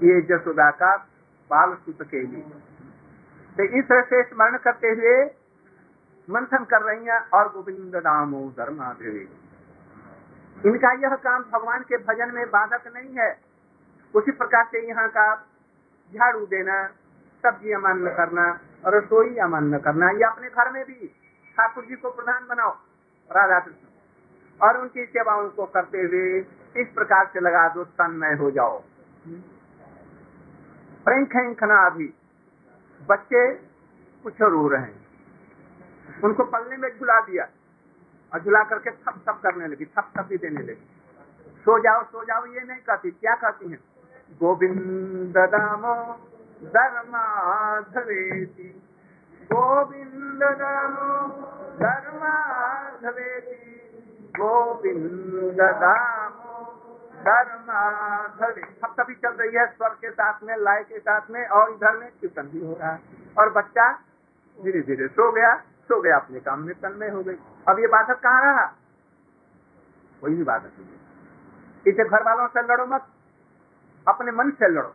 ये 0.03 0.21
जसोदा 0.21 0.69
का 0.71 0.95
बाल 1.49 1.75
सुत 1.75 2.01
के 2.01 2.21
लिए। 2.21 2.41
तो 3.57 3.63
इस 3.79 3.85
तरह 3.85 4.01
से 4.01 4.23
स्मरण 4.23 4.57
करते 4.57 4.87
हुए 4.87 5.23
मंथन 6.29 6.63
कर 6.63 6.81
रही 6.81 7.05
हैं 7.05 7.19
और 7.29 7.51
गोविंद 7.51 7.95
दामो 7.95 8.53
धर्मा 8.57 8.93
देवी। 8.93 9.27
इनका 10.69 10.91
यह 10.91 11.15
काम 11.15 11.43
भगवान 11.43 11.83
के 11.83 11.97
भजन 11.97 12.31
में 12.33 12.49
बाधक 12.49 12.87
नहीं 12.95 13.15
है। 13.15 13.41
उसी 14.15 14.31
प्रकार 14.31 14.65
से 14.65 14.87
यहाँ 14.87 15.09
का 15.09 15.33
झाड़ू 16.15 16.45
देना 16.45 16.87
सब्ज़ी 17.45 17.71
अमान्य 17.71 18.11
करना, 18.11 18.59
रसोई 18.87 19.37
अमान्य 19.37 19.79
करना, 19.79 20.09
या 20.09 20.29
अपने 20.29 20.47
घर 20.49 20.71
में 20.71 20.85
भी 20.85 21.07
ठाकुर 21.57 21.85
जी 21.85 21.95
को 21.95 22.11
प्रधान 22.11 22.47
बनाओ, 22.47 22.71
राधा 23.31 23.59
कृष्ण। 23.59 23.87
और 24.67 24.77
उनकी 24.77 25.05
सेवाओं 25.05 25.49
को 25.49 25.65
करते 25.65 25.97
हुए 25.97 26.45
इस 26.77 26.87
प्रकार 26.87 27.29
से 27.33 27.39
लगा 27.39 27.69
दो, 27.69 27.83
तन्मय 27.83 28.33
हो 28.33 28.51
जाओ। 28.51 28.83
खना 31.53 31.85
अभी 31.85 32.13
बच्चे 33.09 33.53
कुछ 34.23 34.41
रो 34.41 34.67
रहे 34.67 34.81
हैं। 34.81 35.05
उनको 36.23 36.43
पलने 36.43 36.77
में 36.77 36.89
झुला 36.99 37.19
दिया। 37.19 37.47
और 38.33 38.39
झुला 38.41 38.63
करके 38.63 38.91
थप 38.91 39.23
थप 39.29 39.39
करने 39.43 39.67
लगी, 39.67 39.85
थप 39.85 40.11
थप 40.17 40.25
भी 40.29 40.37
देने 40.37 40.61
लगी। 40.61 40.87
सो 41.59 41.79
जाओ 41.79 42.03
सो 42.03 42.23
जाओ, 42.23 42.45
ये 42.45 42.61
नहीं 42.61 42.79
कहती, 42.79 43.11
क्या 43.11 43.35
कहती 43.35 43.69
हैं? 43.69 43.79
गोविंद 44.31 45.37
दामो 45.37 46.19
धर्माधवेति। 46.67 48.83
गोविंद 49.43 50.43
दामो 50.43 51.41
धर्माधवेति। 51.77 53.81
गोविंद 54.39 55.61
दामो 55.61 56.81
धर्माधवे 57.19 58.61
सब 58.61 58.95
तभी 58.99 59.15
चल 59.15 59.29
रही 59.29 59.51
है 59.51 59.67
स्वर 59.67 59.89
के 59.89 60.11
साथ 60.11 60.33
में, 60.43 60.57
लाय 60.57 60.83
के 60.83 60.99
साथ 60.99 61.21
में 61.29 61.47
और 61.47 61.69
इधर 61.69 61.97
में 61.97 62.11
कीर्तन 62.21 62.41
भी 62.41 62.67
हो 62.67 62.73
रहा 62.73 62.91
है। 62.91 62.99
और 63.39 63.49
बच्चा 63.49 63.99
धीरे 64.63 64.81
धीरे 64.81 65.07
सो 65.07 65.31
गया 65.31 65.55
सो 65.55 66.01
गया, 66.01 66.15
अपने 66.15 66.39
काम 66.39 66.59
में 66.59 66.75
तन्मय 66.75 67.09
हो 67.09 67.23
गई। 67.23 67.35
अब 67.67 67.79
ये 67.79 67.87
बाधक 67.87 68.19
कहाँ 68.19 68.43
रहा? 68.43 68.73
कोई 70.21 70.35
भी 70.35 70.43
बाधक 70.43 70.63
नहीं 70.63 70.87
इसे 71.87 72.03
घर 72.03 72.23
वालों 72.23 72.47
से 72.47 72.61
लड़ो 72.61 72.85
मत। 72.85 73.05
अपने 74.07 74.31
मन 74.31 74.51
से 74.51 74.67
लड़ो। 74.67 74.93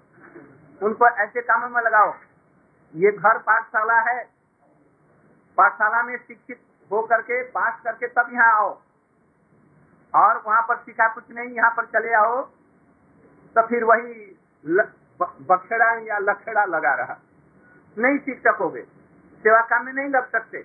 उनको 0.82 1.08
ऐसे 1.08 1.40
कामों 1.40 1.68
में 1.68 1.82
लगाओ। 1.82 2.14
ये 2.94 3.10
घर 3.12 3.38
पाठशाला 3.38 4.00
है। 4.00 4.24
पाठशाला 5.56 6.02
में 6.02 6.16
शिक्षित 6.16 6.60
हो 6.90 7.02
करके 7.02 7.42
पास 7.42 7.80
करके 7.84 8.06
तब 8.06 8.30
यहाँ 8.32 8.52
आओ। 8.54 8.70
और 10.14 10.42
वहाँ 10.46 10.62
पर 10.62 10.76
सीखा 10.76 11.08
कुछ 11.14 11.24
नहीं, 11.30 11.48
यहाँ 11.48 11.70
पर 11.70 11.84
चले 11.86 12.12
आओ। 12.14 12.42
तो 13.56 13.66
फिर 13.66 13.84
वही 13.84 14.36
बखेड़ा 15.42 15.92
या 16.06 16.18
लखेड़ा 16.18 16.64
लगा 16.64 16.94
रहा। 16.94 17.18
नहीं 17.96 18.18
सीख 18.18 18.38
सकोगे। 18.38 18.82
सेवा 19.44 19.60
काम 19.60 19.84
में 19.86 19.92
नहीं 19.92 20.08
लग 20.08 20.30
सकते। 20.30 20.58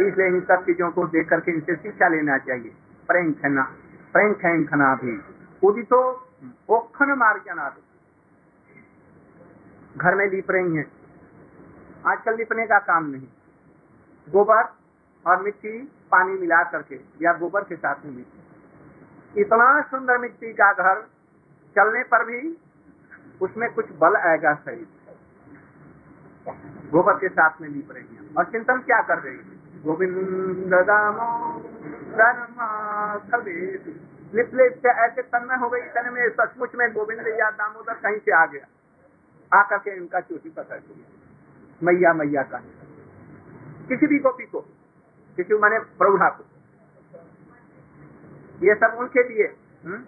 इसलिए 0.00 0.26
इन 0.26 0.40
सब 0.40 0.64
चीज़ों 0.66 0.90
को 0.90 1.06
देख 1.06 1.28
करके 1.28 1.52
इनसे 1.52 1.76
शिक्षा 1.76 2.08
लेना 2.08 2.38
चाहिए। 2.38 2.74
प्रेम 3.08 3.32
खना 3.32 3.62
प्रेम 4.12 4.32
खेन 4.34 4.66
खना 4.66 4.94
भी। 4.94 5.16
उदितो 5.62 6.00
ओखन 6.68 7.12
मार 7.12 7.40
जाना 7.46 7.76
घर 9.96 10.14
में 10.14 10.30
लिप 10.30 10.50
रही 10.50 10.76
है। 10.76 10.86
आजकल 12.06 12.36
लिपने 12.36 12.66
का 12.66 12.78
काम 12.78 13.06
नहीं। 13.06 13.26
गोबर 14.28 14.64
और 15.26 15.42
मिट्टी 15.42 15.78
पानी 16.10 16.32
मिला 16.32 16.62
करके, 16.62 17.00
या 17.22 17.32
गोबर 17.32 17.64
के 17.64 17.76
साथ 17.76 18.04
में। 18.04 18.12
मिट्टी 18.12 19.40
इतना 19.40 19.80
सुंदर 19.80 20.18
मिट्टी 20.18 20.52
का 20.52 20.72
घर 20.72 21.00
चलने 21.76 22.02
पर 22.04 22.24
भी 22.24 22.56
उसमें 23.42 23.72
कुछ 23.74 23.86
बल 23.98 24.16
आएगा 24.16 24.54
सही 24.54 24.86
गोबर 26.90 27.12
के 27.12 27.28
साथ 27.28 27.60
में 27.60 27.68
लीप 27.68 27.92
रही 27.92 28.16
है। 28.16 28.34
और 28.38 28.44
चिंतन 28.44 28.78
क्या 28.78 29.00
कर 29.02 29.18
रही 29.18 29.36
है? 29.36 29.82
गोविंद 29.82 30.74
लिप 34.34 34.86
ऐसे 34.86 35.22
तन्मय 35.22 35.56
हो 35.56 35.68
गई, 35.68 35.80
इतने 35.80 36.10
में 36.10 36.30
सचमुच 36.30 36.74
में 36.74 36.92
गोविंद 36.92 37.26
या 37.26 37.50
दामोदर 37.50 37.94
कहीं 37.94 38.18
से 38.18 38.32
आ 38.32 38.46
गया। 38.46 38.66
आकर 39.58 39.78
के 39.78 39.96
इनका 39.96 40.20
चोटी 40.20 40.50
पकड़ 40.50 40.80
लिया। 40.80 41.08
मैया 41.82 42.12
मैया 42.12 42.42
का। 42.42 42.58
किसी 43.88 44.06
भी 44.06 44.18
गोपी 44.18 44.44
को, 44.44 44.60
किसी 45.36 45.54
मैंने 45.54 45.78
प्रौढ़ा 45.78 46.28
को। 46.28 46.44
ये 48.66 48.74
सब 48.74 48.96
उनके 48.98 49.28
लिए 49.28 49.46
हुँ? 49.84 49.98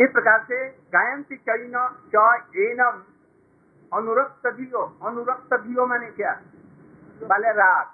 इस 0.00 0.10
प्रकार 0.12 0.44
से 0.44 0.68
गायंती 0.68 1.36
चैन 1.36 1.72
चैनम 2.32 3.02
अनुरक्त 3.96 4.46
धियो 4.46 4.98
अनुरक्त 5.02 5.54
धियो 5.54 5.86
मैंने 5.86 6.10
क्या? 6.10 6.40
पहले 7.22 7.50
राग। 7.50 7.86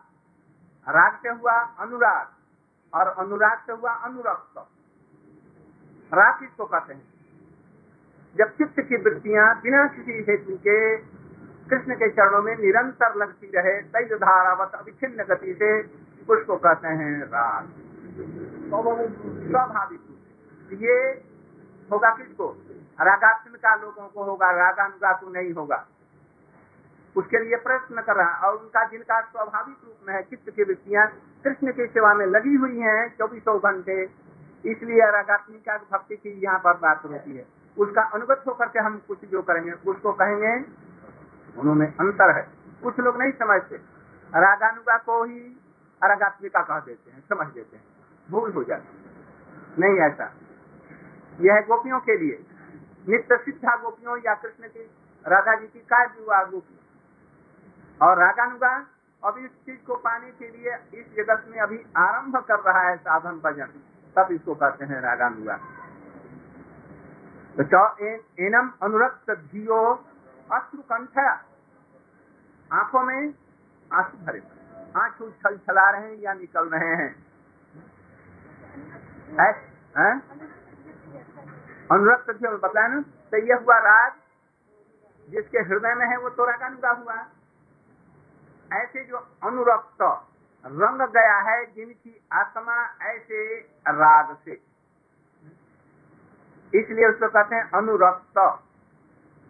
राग 0.89 1.12
से 1.23 1.29
हुआ 1.29 1.53
अनुराग। 1.53 2.34
और 2.95 3.09
अनुराग 3.09 3.59
से 3.59 3.73
हुआ 3.73 3.93
अनुरक्त 3.93 4.59
राग 6.15 6.41
किसको 6.41 6.65
कहते 6.65 6.95
हैं? 6.95 7.03
जब 8.37 8.49
चित्त 8.51 8.81
की 8.81 8.97
वृत्तियाँ 8.97 9.61
बिना 9.61 9.87
किसी 9.87 10.13
हेतु 10.29 10.57
के 10.57 10.97
कृष्ण 11.69 11.95
के 11.95 12.09
चरणों 12.11 12.43
में 12.43 12.57
निरंतर 12.57 13.15
लगती 13.15 13.47
रहे 13.47 13.81
तेज 13.83 14.13
धारावत 14.13 14.75
अविच्छिन्न 14.75 15.25
गति 15.25 15.55
से 15.55 15.83
उसको 16.33 16.57
कहते 16.57 16.89
हैं 16.89 17.23
राग। 17.25 17.65
स्वाभाविक 19.51 20.01
ये 20.83 20.99
होगा 21.93 22.11
किसको? 22.11 22.47
रागात्म 23.01 23.51
का 23.51 23.75
लोगों 23.75 24.09
को 24.09 24.25
होगा, 24.25 24.51
रागानुगा 24.51 25.13
को 25.13 25.31
नहीं 25.31 25.53
होगा। 25.53 25.87
उसके 27.17 27.39
लिए 27.39 27.57
प्रयत्न 27.57 28.03
कर 28.03 28.17
रहा 28.17 28.35
है। 28.35 28.41
और 28.41 28.57
उनका 28.57 28.87
जिनका 28.89 29.21
स्वाभाविक 29.21 29.77
रूप 29.85 29.97
में 30.09 30.15
है, 30.15 30.23
चित्त 30.23 30.51
की 30.51 30.62
वृत्तियाँ 30.62 31.07
कृष्ण 31.45 31.73
की 31.73 31.87
सेवा 31.87 32.15
में 32.15 32.27
लगी 32.27 32.55
हुई 32.55 32.79
हैं 32.79 33.17
चौबीसों 33.19 33.59
घंटे। 33.59 34.11
इसलिए 34.65 35.11
रागात्मिका 35.11 35.79
भक्ति 35.93 36.17
की 36.17 36.41
यहाँ 36.41 36.59
पर 36.59 36.73
बात 36.73 37.05
होती 37.05 37.37
है। 37.37 37.47
उसका 37.79 38.03
अनुगत 38.03 38.45
होकर 38.47 38.69
के 38.69 38.79
हम 38.79 39.03
कुछ 39.09 39.25
जो 39.25 39.43
करेंगे, 39.43 39.73
उसको 39.73 40.12
कहेंगे, 40.12 40.65
उन्होंने 41.61 41.87
अंतर 41.87 42.37
है। 42.37 42.49
कुछ 42.83 42.99
लोग 42.99 43.19
नहीं 43.23 43.33
समझते। 43.33 43.77
रागानुगा 44.35 44.97
को 44.97 45.25
ही 45.25 45.39
रागात्मिका 46.05 46.61
कह 46.61 46.79
देते 46.79 47.11
हैं, 47.11 47.25
समझ 47.29 47.47
देते 47.47 47.77
हैं। 47.77 47.85
भूल 48.31 48.53
हो 48.53 48.65
जाती 48.65 49.05
नहीं 49.79 50.01
ऐसा। 50.01 50.33
यह 51.41 51.61
गोपियों 51.61 52.01
के 52.01 52.17
लिए। 52.17 52.47
नित्य 53.09 53.37
सिद्धा 53.37 53.77
गोपियों 53.77 54.19
या 54.19 54.35
कृष्ण 54.35 54.69
की, 54.69 54.91
राधा 55.27 55.55
जी 55.55 55.67
की 55.67 55.83
विवाह 55.93 56.45
गोपी 56.45 56.81
और 58.03 58.19
रागानुगा 58.19 58.87
अब 59.25 59.39
इस 59.39 59.51
चीज़ 59.51 59.85
को 59.87 59.95
पाने 59.97 60.31
के 60.31 60.49
लिए 60.49 60.77
इस 60.95 61.07
जगत 61.17 61.45
में 61.49 61.59
अभी 61.59 61.79
आरंभ 61.97 62.37
कर 62.37 62.59
रहा 62.61 62.81
है 62.81 62.97
साधन 62.97 63.41
भजन। 63.41 63.69
तब 64.17 64.33
इसको 64.33 64.55
कहते 64.55 64.85
हैं 64.85 65.01
रागानुगा। 65.01 65.57
तो 67.61 68.07
एनम 68.07 68.73
अनुरक्त 68.83 69.31
धियो 69.31 70.05
अश्रु 70.53 70.83
कंठ। 70.83 71.19
आँखों 72.73 73.03
में 73.03 73.35
आँसू 73.93 74.19
भरे। 74.27 74.43
आँसू 74.97 75.31
छल 75.31 75.57
छला 75.57 75.91
रहे 75.91 76.03
हैं 76.03 76.19
या 76.19 76.33
निकल 76.35 76.69
रहे 76.69 76.95
हैं? 76.95 77.15
अनुरक्त 81.93 82.31
धियो, 82.31 82.59
बताया 82.59 82.89
ना? 82.89 83.01
तो 83.01 83.37
यह 83.37 83.57
हुआ 83.57 83.79
राग 83.79 84.13
जिसके 85.31 85.59
हृदय 85.59 85.95
में 85.95 86.07
है, 86.07 86.17
वो 86.17 86.29
तो 86.31 86.45
रागानुगा 86.45 86.91
हुआ। 86.91 87.27
ऐसे 88.75 89.05
जो 89.05 89.16
अनुरक्त 89.43 90.27
रंग 90.66 91.09
गया 91.09 91.37
है, 91.37 91.75
जिनकी 91.75 92.27
आत्मा 92.33 92.97
ऐसे 93.03 93.59
राग 93.89 94.37
से। 94.45 94.53
इसलिए 96.75 97.09
उसको 97.09 97.29
कहते 97.29 97.57
हैं 97.57 97.70
अनुरक्त। 97.70 98.59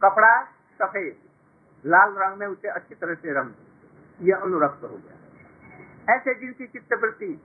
कपड़ा 0.05 0.43
सफ़ेद, 0.83 1.17
लाल 1.87 2.15
रंग 2.19 2.39
में 2.39 2.47
उसे 2.47 2.69
अच्छी 2.69 2.95
तरह 2.95 3.15
से 3.15 3.33
रंग। 3.33 3.51
यह 4.23 4.37
अनुरक्त 4.37 4.83
हो 4.83 4.89
गया। 4.89 5.15
ऐसे 6.15 6.35
जिनकी 6.35 6.67
चित्तवृत्ति 6.67 7.43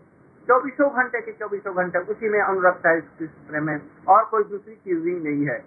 चौबीसों 0.47 0.95
घंटे 0.95 1.21
के 1.21 1.31
चौबीसों 1.31 1.75
घंटे, 1.75 1.99
उसी 1.99 2.29
में 2.29 2.41
अनुरक्त 2.41 2.85
है, 2.85 2.97
इस 2.97 3.29
में। 3.49 3.81
और 4.07 4.25
कोई 4.25 4.43
दूसरी 4.43 4.75
चीज़ 4.75 5.07
ही 5.07 5.19
नहीं 5.19 5.45
है। 5.45 5.65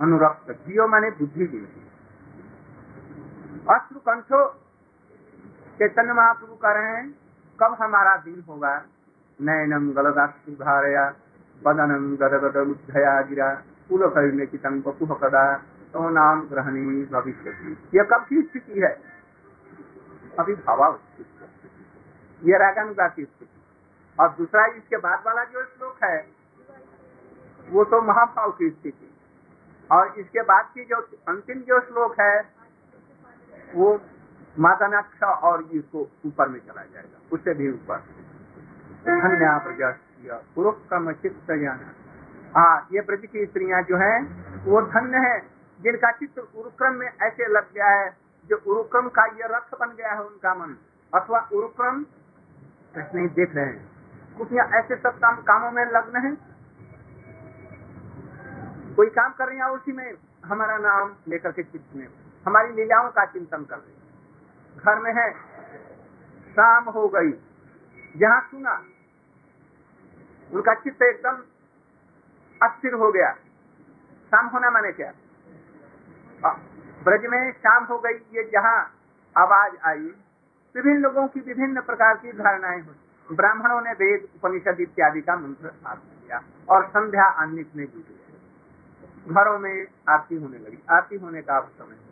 अनुरक्त। 0.00 0.68
जियो 0.68 0.88
माने 0.88 1.10
बुद्धि 1.10 1.46
भी 1.46 1.58
अश्रु 3.70 4.00
कंठो 4.00 4.67
चैतन्य 5.78 6.12
महाप्रभु 6.12 6.54
कह 6.54 6.70
रहे 6.72 6.86
हैं, 6.86 7.10
कब 7.58 7.76
हमारा 7.82 8.16
दिन 8.16 8.44
होगा? 8.48 8.70
नयनम 9.40 9.90
गलदाश्रु 9.92 10.54
धारया 10.54 11.04
बदनम 11.62 12.06
गदगद 12.16 12.56
उद्धया 12.56 13.20
गिरा 13.22 13.50
कुल 13.88 14.06
करने 14.10 14.46
की 14.46 14.58
तंग 14.58 14.82
कदा 15.22 15.44
तो 15.92 16.08
नाम 16.10 16.40
ग्रहणी 16.48 17.04
भविष्य 17.04 17.76
यह 17.94 18.02
कब 18.02 18.26
की 18.28 18.42
स्थिति 18.42 18.80
है? 18.80 18.92
अभी 20.38 20.54
भावा 20.54 20.88
ये 22.42 22.58
रागानुगा 22.58 23.08
की 23.08 23.24
स्थिति। 23.24 23.62
और 24.18 24.28
दूसरा 24.28 24.66
इसके 24.66 24.96
बाद 24.96 25.22
वाला 25.26 25.44
जो 25.44 25.62
श्लोक 25.62 26.04
है, 26.04 26.18
वो 27.68 27.84
तो 27.84 28.02
महाभाव 28.02 28.50
की 28.50 28.70
स्थिति। 28.70 29.14
और 29.90 30.14
इसके 30.18 30.42
बाद 30.42 30.70
की 30.74 30.84
जो 30.84 30.96
अंतिम 31.28 31.60
जो 31.60 31.80
श्लोक 31.80 32.20
है, 32.20 32.40
वो 33.74 34.00
मातानाक्ष 34.58 35.22
और 35.22 35.62
ये 35.62 35.78
इसको 35.78 36.08
ऊपर 36.26 36.48
में 36.48 36.60
चला 36.60 36.82
जाएगा, 36.82 37.18
उससे 37.32 37.54
भी 37.54 37.72
ऊपर। 37.72 37.96
धन्य 39.04 39.38
जाना 39.38 39.58
हाँ 42.56 42.88
ये 42.92 43.00
ब्रज 43.00 43.26
की 43.32 43.46
स्त्रियाँ 43.46 43.82
जो 43.82 43.96
हैं, 43.96 44.18
वो 44.64 44.82
धन्य 44.82 45.18
है, 45.18 45.38
जिनका 45.80 46.10
चित्त 46.10 46.38
उरुक्रम 46.38 46.94
में 46.94 47.10
ऐसे 47.22 47.46
लग 47.46 47.72
गया 47.74 47.86
है, 47.86 48.16
जो 48.50 48.56
उरुक्रम 48.56 49.08
का 49.08 49.24
ये 49.24 49.42
रथ 49.42 49.78
बन 49.80 49.94
गया 49.96 50.12
है 50.12 50.22
उनका 50.22 50.54
मन। 50.54 50.76
अथवा 51.14 51.48
उरुक्रम 51.52 52.06
नहीं 53.14 53.28
देख 53.28 53.54
रहे 53.54 53.64
हैं। 53.64 53.90
कुछ 54.38 54.52
ऐसे 54.52 54.96
सब 54.96 55.18
काम, 55.18 55.36
कामों 55.36 55.70
में 55.70 55.84
लग्न 55.84 56.20
है? 56.20 56.36
कोई 58.94 59.06
काम 59.06 59.32
कर 59.32 59.46
रहे 59.46 59.56
हैं 59.56 59.64
उसी 59.64 59.92
में, 59.92 60.14
हमारा 60.44 60.78
नाम 60.78 61.12
लेकर 61.28 61.52
के 61.52 61.62
चित्त 61.62 61.96
में। 61.96 62.08
हमारी 62.46 62.72
लीलाओं 62.72 63.10
का 63.10 63.24
चिंतन 63.24 63.64
कर 63.64 63.76
रहे 63.76 63.97
घर 64.78 64.98
में 64.98 65.14
है। 65.14 65.32
शाम 66.50 66.84
हो 66.84 67.08
गई। 67.08 67.30
जहाँ 68.16 68.40
सुना। 68.40 68.84
उनका 70.54 70.74
चित्त 70.74 71.02
एकदम 71.02 71.42
अस्थिर 72.62 72.94
हो 72.94 73.12
गया। 73.12 73.32
शाम 74.30 74.46
होना 74.46 74.70
माने 74.70 74.92
क्या? 74.92 75.12
ब्रज 77.04 77.26
में 77.26 77.52
शाम 77.52 77.84
हो 77.84 77.98
गई। 77.98 78.12
ये 78.12 78.50
जहाँ 78.52 78.94
आवाज़ 79.36 79.72
आई, 79.84 80.14
विभिन्न 80.76 81.00
लोगों 81.00 81.28
की 81.28 81.40
विभिन्न 81.40 81.80
प्रकार 81.80 82.16
की 82.16 82.32
धारणाएँ 82.32 82.80
हुई। 82.80 83.36
ब्राह्मणों 83.36 83.80
ने 83.80 83.92
वेद, 83.92 84.28
उपनिषद 84.36 84.80
इत्यादि 84.80 85.20
का 85.20 85.36
मंत्र 85.36 85.68
स्थापन 85.68 86.26
किया 86.26 86.42
और 86.68 86.88
संध्या 86.88 87.24
आने 87.24 87.52
में 87.52 87.84
जुट। 87.84 87.94
जुटे 87.94 89.34
घरों 89.34 89.58
में 89.58 89.86
आरती 90.08 90.36
होने 90.36 90.58
लगी। 90.58 90.78
आरती 90.90 91.16
होने 91.16 91.42
का 91.42 91.56
अब 91.56 91.68
समय 91.68 92.07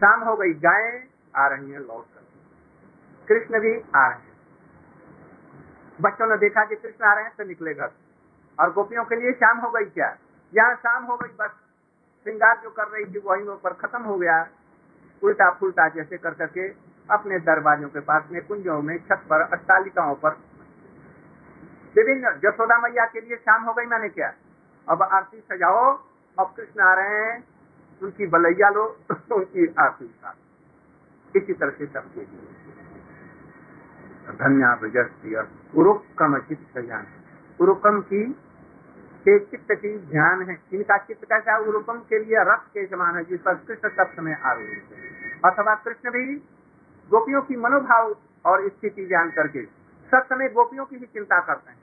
शाम 0.00 0.20
हो 0.20 0.36
गई, 0.36 0.52
गायें 0.52 1.04
आ 1.36 1.46
रही 1.46 1.70
हैं 1.70 1.78
लौट 1.78 2.04
कर 2.04 2.20
कृष्ण 3.28 3.60
भी 3.60 3.84
आ 3.96 4.06
रहे 4.06 4.18
हैं 4.18 4.28
बच्चों 6.00 6.26
ने 6.26 6.36
देखा 6.36 6.64
कि 6.64 6.76
कृष्ण 6.76 7.04
आ 7.04 7.14
रहे 7.14 7.24
हैं 7.24 7.32
तो 7.38 7.44
निकले 7.44 7.74
घर। 7.74 7.90
और 8.58 8.72
गोपियों 8.72 9.04
के 9.04 9.16
लिए 9.16 9.32
शाम 9.32 9.58
हो 9.58 9.70
गई 9.70 9.84
क्या? 9.84 10.16
यहाँ 10.54 10.74
शाम 10.74 11.04
हो 11.04 11.16
गई, 11.16 11.28
बस। 11.28 11.50
श्रृंगार 12.24 12.60
जो 12.62 12.70
कर 12.70 12.86
रही 12.88 13.04
थी, 13.04 13.18
वही 13.18 13.44
पर 13.64 13.72
खत्म 13.72 14.02
हो 14.02 14.18
गया। 14.18 14.48
उल्टा 15.22 15.50
फुलटा 15.50 15.88
जैसे 15.88 16.18
कर 16.18 16.34
करके 16.34 16.68
अपने 17.10 17.38
दरवाजों 17.38 17.88
के 17.88 18.00
पास 18.00 18.24
में, 18.30 18.46
कुंजों 18.46 18.82
में, 18.82 18.98
छत 18.98 19.22
पर, 19.30 19.40
अट्टालिकाओं 19.40 20.14
पर। 20.14 20.30
विभिन्न 21.96 22.30
जसोदा 22.30 22.78
मैया 22.78 23.04
के 23.04 23.20
लिए 23.20 23.36
शाम 23.36 23.62
हो 23.62 23.72
गई, 23.72 23.84
मैंने 23.84 24.08
क्या? 24.08 24.32
अब 24.88 25.02
आरती 25.02 25.40
सजाओ। 25.40 26.00
अब 26.38 26.54
कृष्ण 26.56 26.80
आ 26.80 26.94
रहे 26.94 27.08
हैं 27.08 27.49
उनकी 28.02 28.26
बलैया 28.26 28.68
लो, 28.68 29.00
उनकी 29.32 29.74
आरती 29.78 30.14
इसी 31.36 31.52
तरह 31.52 31.70
से 31.70 31.86
लिए 31.86 32.56
धन्या 34.32 34.74
ब्रजस्त्रिय 34.74 35.48
उरुक्रम 35.76 36.38
चित्त 36.38 36.78
ज्ञान। 36.78 37.06
उरुक्रम 37.60 38.00
की 38.00 38.32
चित्त 39.28 39.72
की 39.72 39.98
ध्यान 39.98 40.42
है। 40.42 40.62
इनका 40.72 40.96
चित्त 40.96 41.24
कैसा? 41.24 41.58
उरुकम 41.58 41.98
के 41.98 42.18
लिए 42.18 42.36
रथ 42.38 42.58
के 42.58 42.86
समान 42.86 43.16
है, 43.16 43.24
जिस 43.24 43.40
पर 43.40 43.54
कृष्ण 43.54 43.88
सप्त 43.88 44.18
में 44.18 44.40
आरूढ़ 44.40 44.64
है। 44.64 45.30
अथवा 45.44 45.74
कृष्ण 45.74 46.10
भी 46.10 46.36
गोपियों 47.10 47.42
की 47.42 47.56
मनोभाव 47.56 48.16
और 48.44 48.68
स्थिति 48.68 49.06
जान 49.06 49.30
करके 49.30 49.62
सब 50.10 50.26
समय 50.26 50.48
गोपियों 50.48 50.84
की 50.84 50.96
भी 50.96 51.06
चिंता 51.06 51.40
करते 51.40 51.70
हैं। 51.70 51.78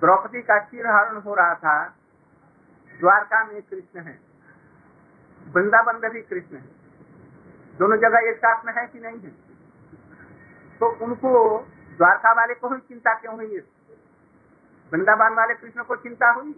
द्रौपदी 0.00 0.42
का 0.42 0.58
चिरहरण 0.58 1.16
हो 1.16 1.34
रहा 1.34 1.54
था। 1.54 1.96
द्वारका 3.00 3.44
में 3.44 3.62
कृष्ण 3.62 4.00
है। 4.00 4.25
वृंदावन 5.46 6.00
में 6.02 6.10
भी 6.10 6.22
कृष्ण 6.22 6.56
है। 6.56 6.64
दोनों 7.78 7.96
जगह 7.96 8.18
एक 8.18 8.36
साथ 8.36 8.64
में 8.64 8.72
है 8.72 8.86
कि 8.86 9.00
नहीं 9.00 9.20
है? 9.20 9.30
तो 10.78 11.04
उनको 11.04 11.60
द्वारका 11.96 12.32
वाले 12.32 12.54
को 12.54 12.68
ही 12.68 12.80
चिंता 12.80 13.14
क्यों 13.14 13.34
हुई 13.34 13.58
वृंदावन 14.92 15.34
वाले 15.34 15.54
कृष्ण 15.54 15.82
को 15.82 15.96
चिंता 15.96 16.30
हुई? 16.30 16.52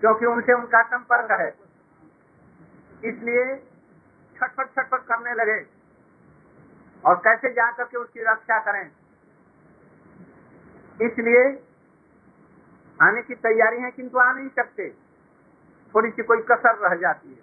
क्योंकि 0.00 0.26
उनसे 0.26 0.52
उनका 0.52 0.82
संपर्क 0.82 1.30
है। 1.30 1.58
इसलिए 3.04 3.56
छटपट 4.36 4.66
छटपट 4.66 4.98
करने 4.98 5.34
लगे। 5.34 5.66
और 7.04 7.16
कैसे 7.16 7.52
जा 7.52 7.72
करके 7.72 7.96
उसकी 7.96 8.20
रक्षा 8.20 8.58
करें? 8.58 8.90
इसलिए 11.02 11.62
आने 13.02 13.22
की 13.22 13.34
तैयारी 13.34 13.78
है, 13.78 13.90
किंतु 13.90 14.18
आ 14.18 14.32
नहीं 14.32 14.48
सकते। 14.48 15.09
थोड़ी 15.94 16.10
सी 16.10 16.22
कोई 16.22 16.42
कसर 16.42 16.76
रह 16.78 16.94
जाती 16.96 17.28
है। 17.28 17.42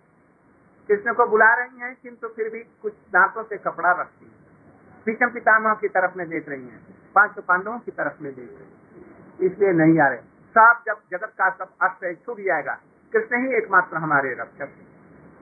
कृष्ण 0.90 1.14
को 1.14 1.26
बुला 1.28 1.54
रही 1.54 1.80
हैं 1.80 1.96
किंतु 2.04 2.28
फिर 2.28 2.50
भी 2.50 2.60
कुछ 2.82 2.94
दांतों 3.14 3.44
से 3.44 3.58
कपड़ा 3.58 3.92
रखती 3.92 4.26
है। 4.26 5.04
पीछम 5.06 5.30
पितामह 5.30 5.74
की 5.74 5.88
तरफ़ 5.88 6.18
में 6.18 6.28
देख 6.30 6.50
रही 6.50 6.68
हैं 6.68 6.80
पाँच 7.16 7.40
पांडवों 7.40 7.80
की 7.80 7.92
तरफ़ 7.92 8.24
में 8.24 8.34
देख 8.36 8.50
रही 8.50 8.58
है। 8.58 9.46
इसलिए 9.46 9.72
नहीं 9.72 10.00
आ 10.00 10.08
रहे। 10.08 10.22
सब 10.56 10.84
जब 10.86 11.02
जगत 11.12 11.34
का 11.38 11.50
सब 11.50 11.70
अस्त 11.82 12.26
छूट 12.26 12.40
जाएगा 12.40 12.74
कृष्ण 13.14 13.42
ही 13.42 13.54
एकमात्र 13.54 13.98
हमारे 13.98 14.34
रक्षक 14.34 14.70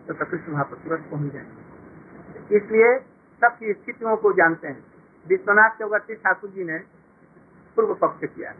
तो, 0.07 0.13
तो 0.13 0.25
कृष्ण 0.25 0.51
वहाँ 0.51 0.63
पर 0.63 0.77
तुरंत 0.77 1.05
पहुँच 1.11 1.33
जाएँगे 1.33 2.55
इसलिए 2.55 2.97
सबकी 3.41 3.73
स्थितियों 3.73 4.15
को 4.17 4.33
जानते 4.33 4.67
हैं। 4.67 4.83
विश्वनाथ 5.25 5.69
चौवर्ती 5.69 6.15
ठाकुर 6.15 6.49
जी 6.49 6.63
ने 6.63 6.77
पूर्व 7.77 7.93
पक्ष 7.93 8.27
किया। 8.27 8.51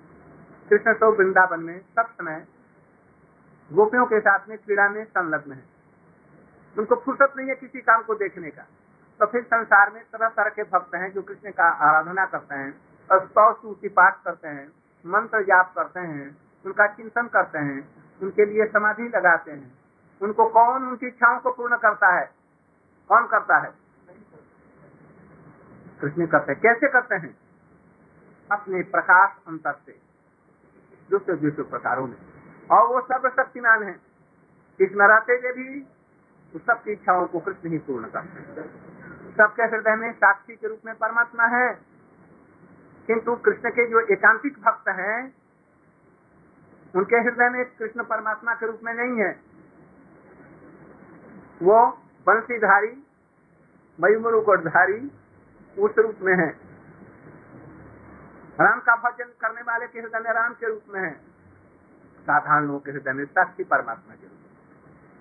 कृष्ण 0.70 0.94
तो 0.94 1.12
वृंदावन 1.12 1.60
में 1.60 1.80
सब 1.80 2.06
समय 2.06 2.46
गोपियों 3.74 4.06
के 4.06 4.20
साथ 4.20 4.40
में 4.50 4.58
क्रीड़ा 4.58 4.90
में, 4.90 5.06
संलग्न 5.06 5.52
है। 5.52 5.64
उनको 6.78 6.96
फुर्सत 6.96 7.34
नहीं 7.38 7.50
है 7.50 7.56
किसी 7.56 7.82
काम 7.82 8.04
को 8.04 8.16
देखने 8.16 8.50
का। 8.50 8.62
तो 9.20 9.26
फिर 9.26 9.44
संसार 9.44 9.92
में 9.92 10.04
तरह 10.04 10.30
तरह 10.30 10.50
के 10.50 10.64
भक्त 10.64 10.96
हैं 10.96 11.12
जो 11.12 11.22
कृष्ण 11.22 11.52
का 11.52 11.64
आराधना 11.64 12.26
करते 12.26 12.56
हैं 12.56 12.82
और 13.12 13.28
सौ 13.28 13.54
स्तुति 13.54 13.90
पाठ 13.90 14.24
करते 14.24 14.48
हैं, 14.48 14.72
मंत्र 15.06 15.42
जाप 15.42 15.74
करते 15.76 16.00
हैं, 16.00 16.38
उनका 16.66 16.88
चिंतन 16.88 17.28
करते 17.28 17.58
हैं, 17.58 17.90
उनके 18.22 18.46
लिए 18.46 18.66
समाधि 18.66 19.04
लगाते 19.04 19.52
हैं। 19.52 19.78
उनको 20.22 20.50
कौन 20.50 20.88
उनकी 20.88 21.08
इच्छाओं 21.08 21.40
को 21.40 21.52
पूर्ण 21.52 21.78
करता 21.78 22.20
है? 22.20 22.32
कौन 23.10 23.28
करता 23.28 23.58
है? 23.58 23.74
कृष्ण 26.02 26.26
करते 26.26 26.52
हैं। 26.52 26.62
कैसे 26.62 26.88
करते 26.88 27.16
हैं? 27.16 27.38
अपने 28.52 28.84
प्रकाश 28.84 29.30
अंतर 29.48 29.80
से। 29.86 30.00
दूसरे 31.12 31.36
दूसरे 31.36 31.64
प्रकारों 31.64 32.08
में। 32.08 32.35
और 32.72 32.88
वो 32.88 33.02
सब 33.02 33.08
सर्वशक्तिमान 33.08 33.84
है। 33.84 34.00
इस 34.80 34.90
रहते 34.96 35.34
हुए 35.34 35.52
भी 35.52 35.80
तो 36.54 36.60
सबकी 36.60 36.92
इच्छाओं 36.92 37.28
को 37.28 37.40
कृष्ण 37.40 37.70
ही 37.70 37.78
पूर्ण 37.78 38.08
करते 38.08 38.62
हैं। 38.62 38.70
सबके 39.38 39.64
हृदय 39.64 39.96
में 39.96 40.14
साक्षी 40.14 40.56
के 40.56 40.68
रूप 40.68 40.80
में 40.86 40.96
परमात्मा 40.96 41.44
है। 41.44 41.80
किंतु 43.08 43.36
कृष्ण 43.36 43.70
के 43.70 43.88
जो 43.88 44.00
एकांतिक 44.00 44.54
भक्त 44.62 44.90
हैं, 44.90 45.36
उनके 46.96 47.16
हृदय 47.16 47.50
में 47.50 47.66
कृष्ण 47.66 48.04
परमात्मा 48.04 48.54
के 48.54 48.66
रूप 48.66 48.80
में 48.84 48.94
नहीं 48.94 49.20
है। 49.20 49.40
वो 51.62 51.90
बंसीधारी 52.28 53.08
मयूमुरुकोटधारी 54.04 55.12
उस 55.80 55.92
रूप 55.98 56.16
में 56.22 56.36
है। 56.36 56.50
राम 58.62 58.80
का 58.80 58.96
भजन 58.96 59.32
करने 59.42 59.62
वाले 59.62 59.88
के 59.88 60.00
हृदय 60.00 60.20
में 60.20 60.32
राम 60.32 60.54
के 60.54 60.68
रूप 60.68 60.82
में 60.90 61.02
है। 61.02 61.35
साधारण 62.26 62.66
लोगों 62.66 62.80
के 62.80 62.92
हृदय 62.92 63.14
में 63.14 63.26
साक्षी 63.26 63.64
परमात्मा 63.64 64.16
के 64.16 64.28
रूप 64.28 64.42
में। 64.44 64.52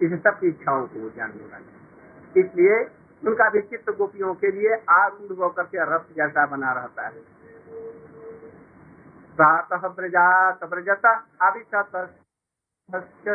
इस 0.03 0.23
सबकी 0.23 0.49
इच्छाओं 0.49 0.87
को 0.87 1.11
जानने 1.11 1.45
वाले 1.45 2.41
इसलिए 2.41 2.77
उनका 3.23 3.49
भी 3.51 3.61
चित्त 3.63 3.91
गोपियों 3.99 4.35
के 4.35 4.51
लिए 4.51 4.75
आरूढ़ 4.91 5.37
होकर 5.39 5.63
के 5.65 5.85
रथ 5.93 6.15
जैसा 6.17 6.47
बना 6.47 6.73
रहता 6.73 7.07
है। 7.07 7.23
प्रातः 9.39 9.89
प्रजत 10.65 11.05
अभिशत 11.43 11.93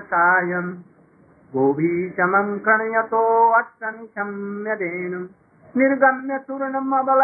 सायं। 0.04 0.68
गोभीशमं 1.54 2.50
कृणयतो 2.60 3.22
अक्षनिशम्यदेन 3.52 5.14
निर्गम्य 5.76 6.38
तूर्णमबल 6.40 7.22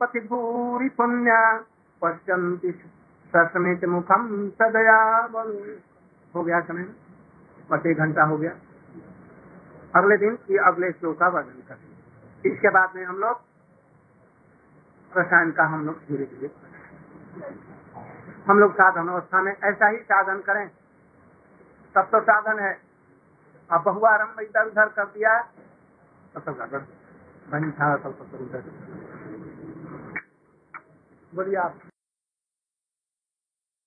पथि 0.00 0.20
भूरि 0.20 0.88
पुण्या 0.88 1.40
पश्यन्ति 2.02 2.70
सस्मित 3.32 3.84
मुखम 3.84 4.26
सदया 4.50 5.00
बल 5.26 5.50
हो 6.34 6.42
गया 6.42 6.60
समय। 6.60 6.84
बस 7.70 7.86
एक 7.86 7.98
घंटा 7.98 8.24
हो 8.24 8.36
गया। 8.38 8.50
अगले 9.94 10.16
दिन 10.16 10.38
ये 10.50 10.58
अगले 10.58 10.90
श्लोक 10.92 11.18
का 11.18 11.28
वर्णन 11.28 11.62
करेंगे 11.68 12.50
इसके 12.50 12.68
बाद 12.68 12.96
में 12.96 13.04
हम 13.04 13.16
लोग 13.16 13.40
रसायन 15.12 15.50
का 15.50 15.64
हम 15.64 15.86
लोग 15.86 15.98
धीरे 16.08 16.24
धीरे 16.24 16.50
हम 18.48 18.58
लोग 18.58 18.72
साधन 18.74 19.08
अवस्था 19.08 19.40
में 19.42 19.52
ऐसा 19.52 19.88
ही 19.88 19.96
साधन 19.96 20.40
करें। 20.40 20.68
तब 21.94 22.08
तो 22.12 22.20
साधन 22.20 22.58
है। 22.58 22.72
अब 23.70 23.82
बहुआरम्भ 23.82 24.40
इधर 24.40 24.66
उधर 24.66 24.88
कर 24.88 25.04
दिया। 25.04 25.40
तब 26.34 26.40
तक 26.40 26.60
अगर 26.60 26.86
बनी 27.50 27.70
था, 27.70 27.96
तब 27.96 28.12
तक 28.12 28.40
उधर 28.40 28.62
बोलिए 31.34 31.56
आप। 31.56 31.87